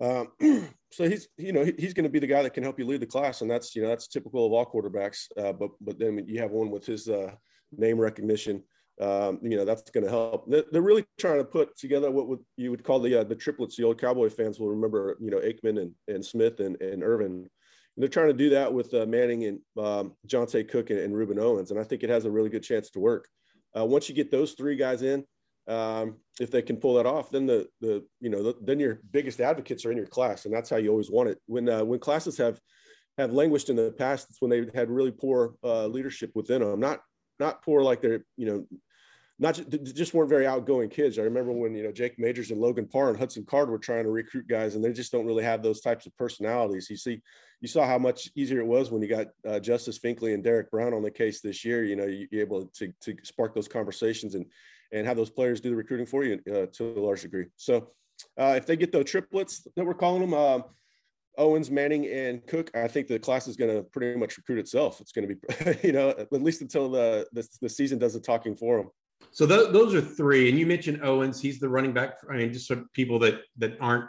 Um, 0.02 0.32
so 0.92 1.08
he's 1.08 1.30
you 1.38 1.54
know 1.54 1.64
he's 1.64 1.94
going 1.94 2.04
to 2.04 2.10
be 2.10 2.20
the 2.20 2.28
guy 2.28 2.44
that 2.44 2.54
can 2.54 2.64
help 2.64 2.80
you 2.80 2.86
lead 2.86 3.00
the 3.00 3.06
class, 3.06 3.42
and 3.42 3.50
that's 3.50 3.74
you 3.74 3.82
know 3.82 3.88
that's 3.88 4.08
typical 4.08 4.46
of 4.46 4.52
all 4.52 4.66
quarterbacks. 4.66 5.28
Uh, 5.38 5.54
but 5.54 5.70
but 5.80 5.98
then 6.00 6.26
you 6.28 6.40
have 6.40 6.52
one 6.52 6.70
with 6.70 6.86
his 6.86 7.08
uh, 7.08 7.32
name 7.72 7.98
recognition. 7.98 8.62
Um, 9.02 9.40
you 9.42 9.58
know 9.58 9.66
that's 9.66 9.90
going 9.90 10.04
to 10.04 10.10
help. 10.10 10.46
They're, 10.48 10.66
they're, 10.72 10.82
really 10.84 11.04
trying 11.18 11.40
to 11.40 11.44
put 11.44 11.76
together 11.78 12.12
what 12.12 12.28
would, 12.28 12.40
you 12.58 12.70
would 12.70 12.84
call 12.84 13.00
the 13.00 13.22
uh, 13.22 13.24
the 13.24 13.36
triplets. 13.36 13.76
The 13.76 13.84
old 13.84 14.00
Cowboy 14.00 14.30
fans 14.30 14.60
will 14.60 14.70
remember 14.70 15.18
you 15.20 15.32
know 15.32 15.40
Aikman 15.40 15.82
and, 15.82 15.92
and 16.08 16.24
Smith 16.24 16.60
and, 16.60 16.80
and 16.80 17.04
Irvin 17.04 17.50
they're 17.98 18.10
trying 18.10 18.28
to 18.28 18.34
do 18.34 18.50
that 18.50 18.74
with 18.74 18.94
uh, 18.94 19.06
Manning 19.06 19.46
and 19.46 19.60
um, 19.78 20.14
Johntay 20.28 20.68
Cook 20.70 20.90
and, 20.90 21.00
and, 21.00 21.14
Rueben 21.14 21.40
Owens, 21.40 21.72
and 21.72 21.80
I 21.80 21.84
think 21.84 22.04
it 22.04 22.10
has 22.10 22.26
a 22.26 22.32
really 22.32 22.50
good 22.50 22.64
chance 22.64 22.90
to 22.92 23.00
work. 23.00 23.28
Uh, 23.78 23.86
once 23.86 24.10
you 24.10 24.16
get 24.16 24.32
those 24.32 24.54
three 24.54 24.76
guys 24.76 25.02
in, 25.04 25.24
um, 25.68 26.18
if 26.40 26.52
they 26.52 26.62
can 26.62 26.78
pull 26.78 26.96
that 26.96 27.06
off, 27.06 27.30
then 27.30 27.46
the 27.46 27.68
the 27.80 28.04
you 28.20 28.30
know 28.30 28.44
the, 28.44 28.56
then 28.62 28.80
your 28.80 29.00
biggest 29.12 29.40
advocates 29.40 29.86
are 29.86 29.92
in 29.92 29.98
your 29.98 30.08
class, 30.08 30.46
and 30.46 30.54
that's 30.54 30.70
how 30.70 30.78
you 30.78 30.90
always 30.90 31.10
want 31.10 31.30
it. 31.30 31.40
When 31.46 31.70
uh, 31.70 31.84
when 31.84 32.00
classes 32.00 32.38
have 32.38 32.60
have 33.18 33.32
languished 33.32 33.70
in 33.70 33.76
the 33.76 33.92
past, 33.92 34.28
it's 34.30 34.42
when 34.42 34.50
they 34.50 34.66
had 34.76 34.90
really 34.90 35.12
poor 35.12 35.54
uh, 35.64 35.88
leadership 35.88 36.32
within 36.36 36.62
them. 36.62 36.80
Not 36.80 37.02
not 37.40 37.62
poor 37.64 37.82
like 37.82 38.02
they're 38.02 38.26
you 38.38 38.46
know 38.46 38.66
not 39.40 39.60
just, 39.84 40.14
weren't 40.14 40.30
very 40.30 40.46
outgoing 40.46 40.90
kids. 40.90 41.18
I 41.18 41.24
remember 41.24 41.52
when 41.52 41.76
you 41.76 41.84
know 41.84 41.92
Jake 41.92 42.20
Majors 42.20 42.52
and 42.52 42.62
Logan 42.62 42.88
Parr 42.88 43.10
and 43.10 43.18
Hudson 43.18 43.46
Card 43.46 43.70
were 43.70 43.80
trying 43.80 44.04
to 44.04 44.12
recruit 44.12 44.48
guys, 44.48 44.76
and 44.76 44.84
they 44.84 44.94
just 44.94 45.12
don't 45.12 45.26
really 45.26 45.44
have 45.44 45.64
those 45.64 45.82
types 45.82 46.06
of 46.06 46.16
personalities. 46.18 46.88
You 46.90 46.98
see, 46.98 47.22
you 47.60 47.68
saw 47.68 47.86
how 47.86 47.98
much 47.98 48.30
easier 48.36 48.60
it 48.60 48.66
was 48.68 48.92
when 48.92 49.02
you 49.02 49.08
got 49.08 49.28
uh, 49.48 49.60
Justice 49.60 49.98
Finkley 49.98 50.34
and 50.34 50.44
Derek 50.44 50.70
Brown 50.70 50.94
on 50.94 51.02
the 51.02 51.12
case 51.12 51.42
this 51.42 51.66
year. 51.66 51.84
You 51.84 51.96
know, 51.96 52.06
you, 52.06 52.28
are 52.34 52.42
able 52.42 52.68
to 52.68 52.94
to 53.02 53.16
spark 53.24 53.56
those 53.56 53.68
conversations 53.68 54.36
and 54.36 54.46
and 54.92 55.08
have 55.08 55.18
those 55.18 55.32
players 55.32 55.60
do 55.60 55.72
the 55.72 55.76
recruiting 55.76 56.06
for 56.06 56.24
you 56.24 56.40
uh, 56.50 56.68
to 56.74 56.94
a 56.96 57.02
large 57.02 57.24
degree. 57.24 57.48
So, 57.58 57.90
uh, 58.40 58.54
if 58.56 58.68
they 58.68 58.76
get 58.76 58.92
the 58.92 59.04
triplets 59.04 59.68
that 59.76 59.86
we're 59.86 59.94
calling 59.96 60.30
them. 60.30 60.64
Owens, 61.38 61.72
Manning, 61.72 62.06
and 62.08 62.46
Cook, 62.46 62.72
I 62.76 62.88
think 62.88 63.08
the 63.08 63.20
class 63.20 63.48
is 63.48 63.56
going 63.56 63.76
to 63.76 63.84
pretty 63.84 64.18
much 64.20 64.38
recruit 64.38 64.60
itself. 64.60 65.02
It's 65.02 65.12
going 65.12 65.28
to 65.28 65.36
be, 65.36 65.78
you 65.88 65.94
know, 65.94 66.10
at 66.10 66.32
least 66.32 66.62
until 66.62 66.90
the, 66.90 67.28
the, 67.34 67.48
the 67.62 67.70
season 67.70 67.98
does 67.98 68.14
the 68.14 68.20
talking 68.20 68.56
for 68.56 68.78
them. 68.78 68.90
So 69.32 69.48
th- 69.48 69.72
those 69.72 69.96
are 69.96 70.02
three, 70.02 70.50
and 70.50 70.60
you 70.60 70.66
mentioned 70.66 71.04
Owens. 71.04 71.42
He's 71.42 71.60
the 71.60 71.70
running 71.70 71.94
back. 71.94 72.18
I 72.30 72.38
mean, 72.38 72.54
just 72.54 72.68
so 72.68 72.86
people 72.94 73.20
that 73.20 73.42
that 73.58 73.78
aren't 73.80 74.06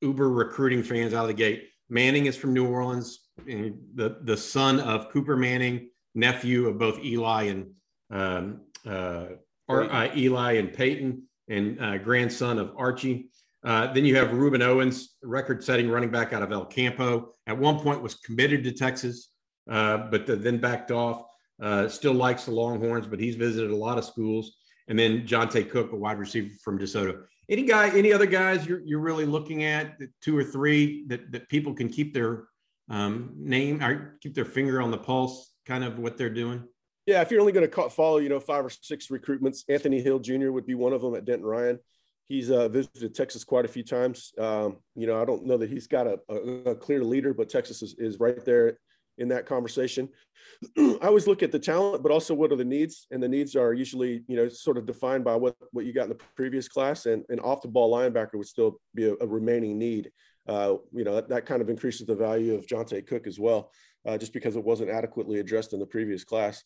uber 0.00 0.28
recruiting 0.28 0.82
fans 0.82 1.14
out 1.14 1.22
of 1.22 1.28
the 1.28 1.34
gate. 1.34 1.68
Manning 1.88 2.26
is 2.26 2.36
from 2.36 2.52
New 2.52 2.66
Orleans, 2.66 3.28
the 3.46 4.18
the 4.22 4.36
son 4.36 4.80
of 4.80 5.10
Cooper 5.10 5.36
Manning, 5.36 5.88
nephew 6.14 6.66
of 6.66 6.78
both 6.78 6.98
Eli 7.04 7.44
and 7.44 7.70
um, 8.10 8.60
uh, 8.84 9.26
or, 9.68 9.90
uh, 9.90 10.14
Eli 10.16 10.54
and 10.54 10.72
Peyton, 10.72 11.22
and 11.48 11.80
uh, 11.80 11.98
grandson 11.98 12.58
of 12.58 12.72
Archie. 12.76 13.30
Uh, 13.66 13.92
then 13.92 14.04
you 14.04 14.14
have 14.14 14.28
Rueben 14.28 14.62
Owens, 14.62 15.16
record-setting 15.24 15.90
running 15.90 16.10
back 16.10 16.32
out 16.32 16.40
of 16.40 16.52
El 16.52 16.64
Campo. 16.64 17.32
At 17.48 17.58
one 17.58 17.80
point, 17.80 18.00
was 18.00 18.14
committed 18.14 18.62
to 18.62 18.70
Texas, 18.70 19.30
uh, 19.68 20.08
but 20.08 20.24
then 20.26 20.58
backed 20.58 20.92
off. 20.92 21.24
Uh, 21.60 21.88
still 21.88 22.12
likes 22.12 22.44
the 22.44 22.52
Longhorns, 22.52 23.08
but 23.08 23.18
he's 23.18 23.34
visited 23.34 23.72
a 23.72 23.76
lot 23.76 23.98
of 23.98 24.04
schools. 24.04 24.56
And 24.86 24.96
then 24.96 25.26
Johntay 25.26 25.68
Cook, 25.68 25.92
a 25.92 25.96
wide 25.96 26.18
receiver 26.18 26.54
from 26.62 26.78
DeSoto. 26.78 27.22
Any 27.48 27.64
guy, 27.64 27.90
any 27.90 28.12
other 28.12 28.26
guys 28.26 28.64
you're, 28.64 28.82
you're 28.84 29.00
really 29.00 29.26
looking 29.26 29.64
at, 29.64 29.98
two 30.20 30.36
or 30.36 30.44
three 30.44 31.04
that, 31.08 31.32
that 31.32 31.48
people 31.48 31.74
can 31.74 31.88
keep 31.88 32.14
their 32.14 32.44
um, 32.88 33.32
name 33.36 33.82
or 33.82 34.16
keep 34.20 34.34
their 34.34 34.44
finger 34.44 34.80
on 34.80 34.92
the 34.92 34.98
pulse, 34.98 35.54
kind 35.64 35.82
of 35.82 35.98
what 35.98 36.16
they're 36.16 36.30
doing? 36.30 36.62
Yeah, 37.04 37.20
if 37.20 37.32
you're 37.32 37.40
only 37.40 37.52
going 37.52 37.68
to 37.68 37.90
follow, 37.90 38.18
you 38.18 38.28
know, 38.28 38.38
five 38.38 38.64
or 38.64 38.70
six 38.70 39.08
recruitments, 39.08 39.64
Anthony 39.68 40.00
Hill 40.00 40.20
Jr. 40.20 40.50
would 40.50 40.66
be 40.66 40.74
one 40.74 40.92
of 40.92 41.00
them 41.00 41.16
at 41.16 41.24
Denton 41.24 41.46
Ryan. 41.46 41.80
He's 42.28 42.50
uh, 42.50 42.68
visited 42.68 43.14
Texas 43.14 43.44
quite 43.44 43.64
a 43.64 43.68
few 43.68 43.84
times. 43.84 44.32
Um, 44.38 44.78
you 44.94 45.06
know, 45.06 45.20
I 45.20 45.24
don't 45.24 45.46
know 45.46 45.56
that 45.58 45.70
he's 45.70 45.86
got 45.86 46.06
a, 46.06 46.18
a, 46.28 46.34
a 46.70 46.74
clear 46.74 47.04
leader, 47.04 47.32
but 47.32 47.48
Texas 47.48 47.82
is, 47.82 47.94
is 47.98 48.18
right 48.18 48.44
there 48.44 48.78
in 49.18 49.28
that 49.28 49.46
conversation. 49.46 50.08
I 50.78 50.98
always 51.02 51.26
look 51.26 51.42
at 51.42 51.52
the 51.52 51.58
talent, 51.58 52.02
but 52.02 52.12
also 52.12 52.34
what 52.34 52.52
are 52.52 52.56
the 52.56 52.64
needs, 52.64 53.06
and 53.10 53.22
the 53.22 53.28
needs 53.28 53.56
are 53.56 53.72
usually 53.72 54.24
you 54.26 54.36
know 54.36 54.48
sort 54.48 54.78
of 54.78 54.86
defined 54.86 55.24
by 55.24 55.36
what 55.36 55.56
what 55.72 55.84
you 55.84 55.92
got 55.92 56.04
in 56.04 56.10
the 56.10 56.18
previous 56.34 56.68
class, 56.68 57.06
and 57.06 57.24
an 57.28 57.40
off 57.40 57.62
the 57.62 57.68
ball 57.68 57.92
linebacker 57.92 58.34
would 58.34 58.46
still 58.46 58.80
be 58.94 59.08
a, 59.08 59.14
a 59.20 59.26
remaining 59.26 59.78
need. 59.78 60.10
Uh, 60.48 60.76
you 60.92 61.04
know 61.04 61.14
that, 61.16 61.28
that, 61.28 61.46
kind 61.46 61.60
of 61.60 61.68
increases 61.68 62.06
the 62.06 62.14
value 62.14 62.54
of 62.54 62.66
Johntay 62.66 63.06
Cook 63.06 63.26
as 63.26 63.38
well, 63.38 63.70
uh, 64.06 64.16
just 64.16 64.32
because 64.32 64.56
it 64.56 64.64
wasn't 64.64 64.90
adequately 64.90 65.40
addressed 65.40 65.72
in 65.72 65.80
the 65.80 65.86
previous 65.86 66.24
class. 66.24 66.62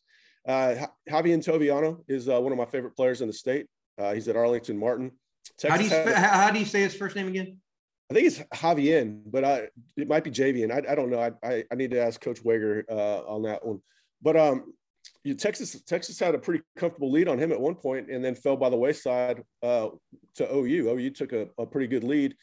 Uh, 0.47 0.87
Javier 1.09 1.39
Toviano 1.45 2.03
is 2.09 2.29
uh, 2.29 2.41
one 2.41 2.53
of 2.53 2.59
my 2.59 2.67
favorite 2.67 2.97
players 2.97 3.21
in 3.21 3.27
the 3.27 3.33
state. 3.33 3.67
Uh, 3.99 4.15
he's 4.15 4.29
at 4.29 4.37
Arlington 4.37 4.79
Martin. 4.79 5.13
Texas 5.59 5.71
how 5.71 5.77
do 5.77 5.85
you 5.85 5.91
had, 5.91 6.31
how 6.31 6.51
do 6.51 6.59
you 6.59 6.65
say 6.65 6.81
his 6.81 6.95
first 6.95 7.17
name 7.17 7.29
again? 7.29 7.59
I 8.11 8.15
think 8.15 8.27
it's 8.27 8.39
Javier, 8.55 9.21
but 9.27 9.45
I, 9.45 9.69
it 9.97 10.09
might 10.09 10.25
be 10.25 10.31
Javian. 10.31 10.73
I, 10.73 10.91
I 10.91 10.95
don't 10.95 11.11
know. 11.11 11.21
I, 11.21 11.31
I, 11.47 11.65
I, 11.71 11.75
need 11.77 11.93
to 11.93 12.03
ask 12.03 12.21
Coach 12.21 12.43
Wager 12.43 12.85
uh, 12.91 13.21
on 13.21 13.43
that 13.43 13.65
one. 13.65 13.81
But 14.21 14.37
um, 14.37 14.75
you, 15.23 15.35
Texas 15.35 15.81
Texas 15.83 16.19
had 16.19 16.35
a 16.35 16.39
pretty 16.39 16.65
comfortable 16.77 17.11
lead 17.11 17.29
on 17.29 17.39
him 17.39 17.53
at 17.53 17.61
one 17.61 17.77
point, 17.77 18.11
and 18.11 18.25
then 18.25 18.35
fell 18.35 18.57
by 18.57 18.69
the 18.69 18.77
wayside 18.77 19.45
uh, 19.63 19.91
to 20.37 20.53
OU. 20.53 20.91
OU 20.91 21.11
took 21.11 21.33
a, 21.33 21.49
a 21.59 21.65
pretty 21.65 21.87
good 21.87 22.03
lead, 22.03 22.35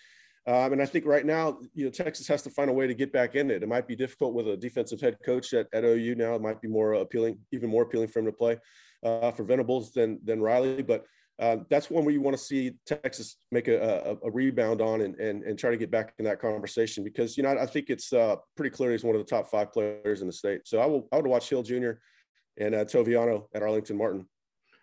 um, 0.48 0.72
and 0.72 0.82
I 0.82 0.86
think 0.86 1.06
right 1.06 1.26
now, 1.26 1.60
you 1.74 1.84
know, 1.84 1.92
Texas 1.92 2.28
has 2.30 2.42
to 2.44 2.50
find 2.50 2.70
a 2.70 2.74
way 2.74 2.88
to 2.88 2.94
get 2.94 3.12
back 3.12 3.36
in 3.36 3.52
it. 3.52 3.62
It 3.62 3.68
might 3.68 3.88
be 3.88 3.96
difficult 3.98 4.34
with 4.34 4.48
a 4.48 4.56
defensive 4.56 5.02
head 5.02 5.18
coach 5.26 5.54
at, 5.54 5.68
at 5.74 5.84
OU 5.84 6.16
now. 6.16 6.36
It 6.36 6.42
might 6.42 6.62
be 6.62 6.70
more 6.70 6.94
appealing, 6.94 7.40
even 7.52 7.70
more 7.70 7.84
appealing 7.84 8.08
for 8.08 8.20
him 8.20 8.26
to 8.26 8.32
play 8.32 8.58
uh, 9.04 9.32
for 9.32 9.44
Venables 9.44 9.92
than 9.92 10.20
than 10.24 10.42
Riley, 10.42 10.82
but 10.82 11.04
uh, 11.40 11.58
that's 11.70 11.90
one 11.90 12.04
where 12.04 12.14
you 12.14 12.22
want 12.22 12.36
to 12.36 12.44
see 12.44 12.74
Texas 12.86 13.38
make 13.52 13.68
a, 13.68 13.78
a, 14.24 14.28
a, 14.28 14.32
rebound 14.32 14.82
on 14.82 15.02
and, 15.02 15.16
and, 15.20 15.44
and 15.44 15.60
try 15.60 15.70
to 15.70 15.78
get 15.78 15.92
back 15.92 16.14
in 16.18 16.26
that 16.26 16.42
conversation 16.42 17.04
because, 17.04 17.38
you 17.38 17.44
know, 17.44 17.50
I, 17.50 17.64
I 17.64 17.66
think 17.68 17.92
it's 17.92 18.12
uh, 18.12 18.38
pretty 18.56 18.76
clear 18.76 18.92
he's 18.92 19.04
one 19.04 19.16
of 19.16 19.24
the 19.24 19.30
top 19.30 19.48
five 19.52 19.72
players 19.72 20.22
in 20.22 20.28
the 20.28 20.34
state. 20.34 20.62
So 20.66 20.80
I 20.80 20.88
will, 20.88 21.08
I 21.12 21.18
would 21.18 21.28
watch 21.28 21.48
Hill 21.48 21.62
Jr. 21.62 21.92
and 22.58 22.74
uh, 22.74 22.86
Toviano 22.86 23.46
at 23.54 23.62
Arlington 23.62 23.98
Martin. 23.98 24.28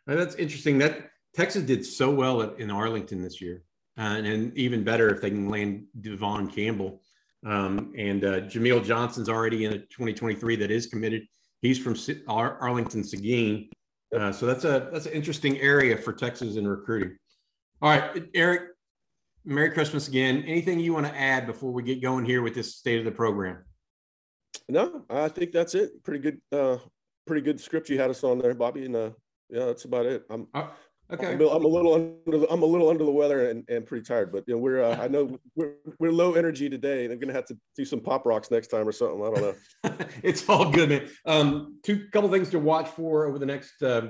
And 0.06 0.18
that's 0.18 0.36
interesting 0.36 0.78
that 0.78 1.10
Texas 1.34 1.64
did 1.64 1.84
so 1.84 2.10
well 2.10 2.40
at, 2.42 2.60
in 2.60 2.70
Arlington 2.70 3.20
this 3.20 3.40
year. 3.40 3.64
Uh, 3.98 4.02
and, 4.02 4.26
and, 4.26 4.58
even 4.58 4.82
better 4.82 5.08
if 5.12 5.20
they 5.20 5.30
can 5.30 5.48
land 5.48 5.84
Devon 6.00 6.48
Campbell. 6.48 7.00
Um, 7.46 7.92
and 7.96 8.24
uh, 8.24 8.40
Jameel 8.40 8.84
Johnson's 8.84 9.28
already 9.28 9.64
in 9.64 9.72
a 9.72 9.78
2023 9.78 10.56
that 10.56 10.70
is 10.70 10.86
committed. 10.86 11.26
He's 11.62 11.78
from 11.78 11.96
Ar- 12.26 12.58
Arlington 12.58 13.04
Seguin. 13.04 13.68
Uh, 14.14 14.32
so 14.32 14.46
that's 14.46 14.64
a 14.64 14.88
that's 14.92 15.06
an 15.06 15.12
interesting 15.12 15.58
area 15.58 15.96
for 15.96 16.12
Texas 16.12 16.56
in 16.56 16.66
recruiting. 16.66 17.16
All 17.82 17.90
right, 17.90 18.24
Eric. 18.34 18.70
Merry 19.44 19.70
Christmas 19.70 20.08
again. 20.08 20.42
Anything 20.46 20.80
you 20.80 20.94
want 20.94 21.06
to 21.06 21.14
add 21.14 21.46
before 21.46 21.70
we 21.70 21.82
get 21.82 22.00
going 22.00 22.24
here 22.24 22.40
with 22.40 22.54
this 22.54 22.76
state 22.76 22.98
of 22.98 23.04
the 23.04 23.10
program? 23.10 23.58
No, 24.68 25.04
I 25.10 25.28
think 25.28 25.52
that's 25.52 25.74
it. 25.74 26.02
Pretty 26.02 26.20
good, 26.20 26.40
uh, 26.50 26.78
pretty 27.26 27.42
good 27.42 27.60
script 27.60 27.90
you 27.90 27.98
had 27.98 28.08
us 28.08 28.24
on 28.24 28.38
there, 28.38 28.54
Bobby, 28.54 28.86
and 28.86 28.96
uh, 28.96 29.10
yeah, 29.50 29.66
that's 29.66 29.84
about 29.84 30.06
it. 30.06 30.24
I'm 30.30 30.46
uh, 30.54 30.68
Okay. 31.12 31.32
I'm, 31.32 31.40
I'm, 31.40 31.64
a 31.64 31.68
little 31.68 31.94
under 31.94 32.38
the, 32.38 32.46
I'm 32.50 32.62
a 32.62 32.66
little 32.66 32.88
under 32.88 33.04
the 33.04 33.10
weather 33.10 33.50
and, 33.50 33.68
and 33.68 33.84
pretty 33.84 34.04
tired, 34.04 34.32
but 34.32 34.44
you 34.46 34.54
know, 34.54 34.60
we're, 34.60 34.82
uh, 34.82 34.96
I 34.96 35.08
know 35.08 35.38
we're, 35.54 35.74
we're 35.98 36.12
low 36.12 36.34
energy 36.34 36.70
today 36.70 37.04
and 37.04 37.12
I'm 37.12 37.18
going 37.18 37.28
to 37.28 37.34
have 37.34 37.44
to 37.46 37.58
do 37.76 37.84
some 37.84 38.00
pop 38.00 38.24
rocks 38.24 38.50
next 38.50 38.68
time 38.68 38.88
or 38.88 38.92
something. 38.92 39.20
I 39.20 39.30
don't 39.30 39.40
know. 39.42 40.06
it's 40.22 40.48
all 40.48 40.70
good, 40.70 40.88
man. 40.88 41.08
Um, 41.26 41.78
two 41.82 42.08
couple 42.12 42.30
things 42.30 42.50
to 42.50 42.58
watch 42.58 42.88
for 42.88 43.26
over 43.26 43.38
the 43.38 43.46
next 43.46 43.82
uh, 43.82 44.08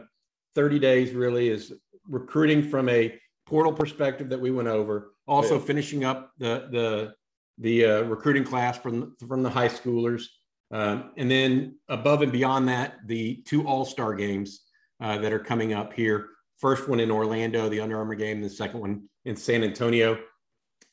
30 0.55 0.79
days 0.79 1.13
really 1.13 1.49
is 1.49 1.73
recruiting 2.09 2.63
from 2.63 2.89
a 2.89 3.19
portal 3.47 3.73
perspective 3.73 4.29
that 4.29 4.41
we 4.41 4.51
went 4.51 4.69
over. 4.69 5.15
Also 5.27 5.59
yeah. 5.59 5.65
finishing 5.65 6.05
up 6.05 6.31
the, 6.39 6.69
the, 6.71 7.15
the 7.59 7.85
uh, 7.85 8.03
recruiting 8.03 8.45
class 8.45 8.79
from, 8.79 9.17
from 9.29 9.43
the 9.43 9.51
high 9.51 9.69
schoolers. 9.69 10.25
Um, 10.71 11.13
and 11.17 11.31
then 11.31 11.77
above 11.89 12.23
and 12.23 12.33
beyond 12.33 12.69
that, 12.69 12.95
the 13.07 13.43
two 13.47 13.67
all-star 13.67 14.15
games 14.15 14.61
uh, 15.01 15.19
that 15.19 15.33
are 15.33 15.39
coming 15.41 15.73
up 15.73 15.93
here 15.93 16.29
First 16.59 16.89
one 16.89 17.01
in 17.01 17.11
Orlando, 17.11 17.69
the 17.69 17.81
Under 17.81 17.99
Armour 17.99 18.15
game. 18.15 18.41
The 18.41 18.51
second 18.51 18.81
one 18.81 19.09
in 19.25 19.37
San 19.37 19.65
Antonio. 19.65 20.19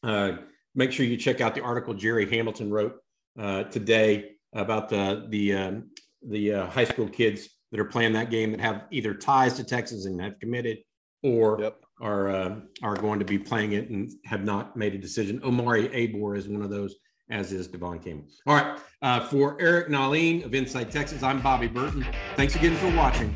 Uh, 0.04 0.34
make 0.76 0.92
sure 0.92 1.06
you 1.06 1.18
check 1.18 1.42
out 1.42 1.56
the 1.56 1.62
article 1.62 1.94
Jerry 1.94 2.30
Hamilton 2.30 2.72
wrote 2.72 2.96
uh, 3.40 3.64
today 3.64 4.32
about 4.54 4.90
the 4.90 5.26
the 5.30 5.54
um, 5.54 5.90
the 6.28 6.54
uh, 6.54 6.66
high 6.68 6.86
school 6.86 7.08
kids 7.08 7.50
that 7.72 7.80
are 7.80 7.86
playing 7.86 8.14
that 8.14 8.30
game 8.30 8.52
that 8.52 8.60
have 8.60 8.84
either 8.92 9.14
ties 9.14 9.54
to 9.54 9.64
Texas 9.64 10.06
and 10.06 10.20
have 10.22 10.40
committed, 10.40 10.80
or 11.24 11.60
yep. 11.62 11.78
are 12.00 12.30
uh, 12.30 12.56
are 12.84 12.96
going 12.96 13.20
to 13.20 13.26
be 13.26 13.38
playing 13.38 13.74
it 13.74 13.90
and 13.90 14.12
have 14.26 14.44
not 14.44 14.76
made 14.76 14.94
a 14.94 14.98
decision. 14.98 15.42
Omari 15.44 15.88
Abor 15.90 16.38
is 16.38 16.48
one 16.48 16.62
of 16.62 16.70
those, 16.70 16.96
as 17.30 17.52
is 17.52 17.68
Devon 17.68 18.00
Campbell. 18.00 18.26
All 18.48 18.56
right, 18.56 18.80
uh, 19.02 19.26
for 19.28 19.58
Eric 19.62 19.88
Nahlin 19.88 20.44
of 20.44 20.54
Inside 20.54 20.92
Texas, 20.92 21.24
I'm 21.24 21.42
Bobby 21.42 21.68
Burton. 21.68 22.06
Thanks 22.36 22.56
again 22.56 22.76
for 22.76 22.96
watching 22.96 23.36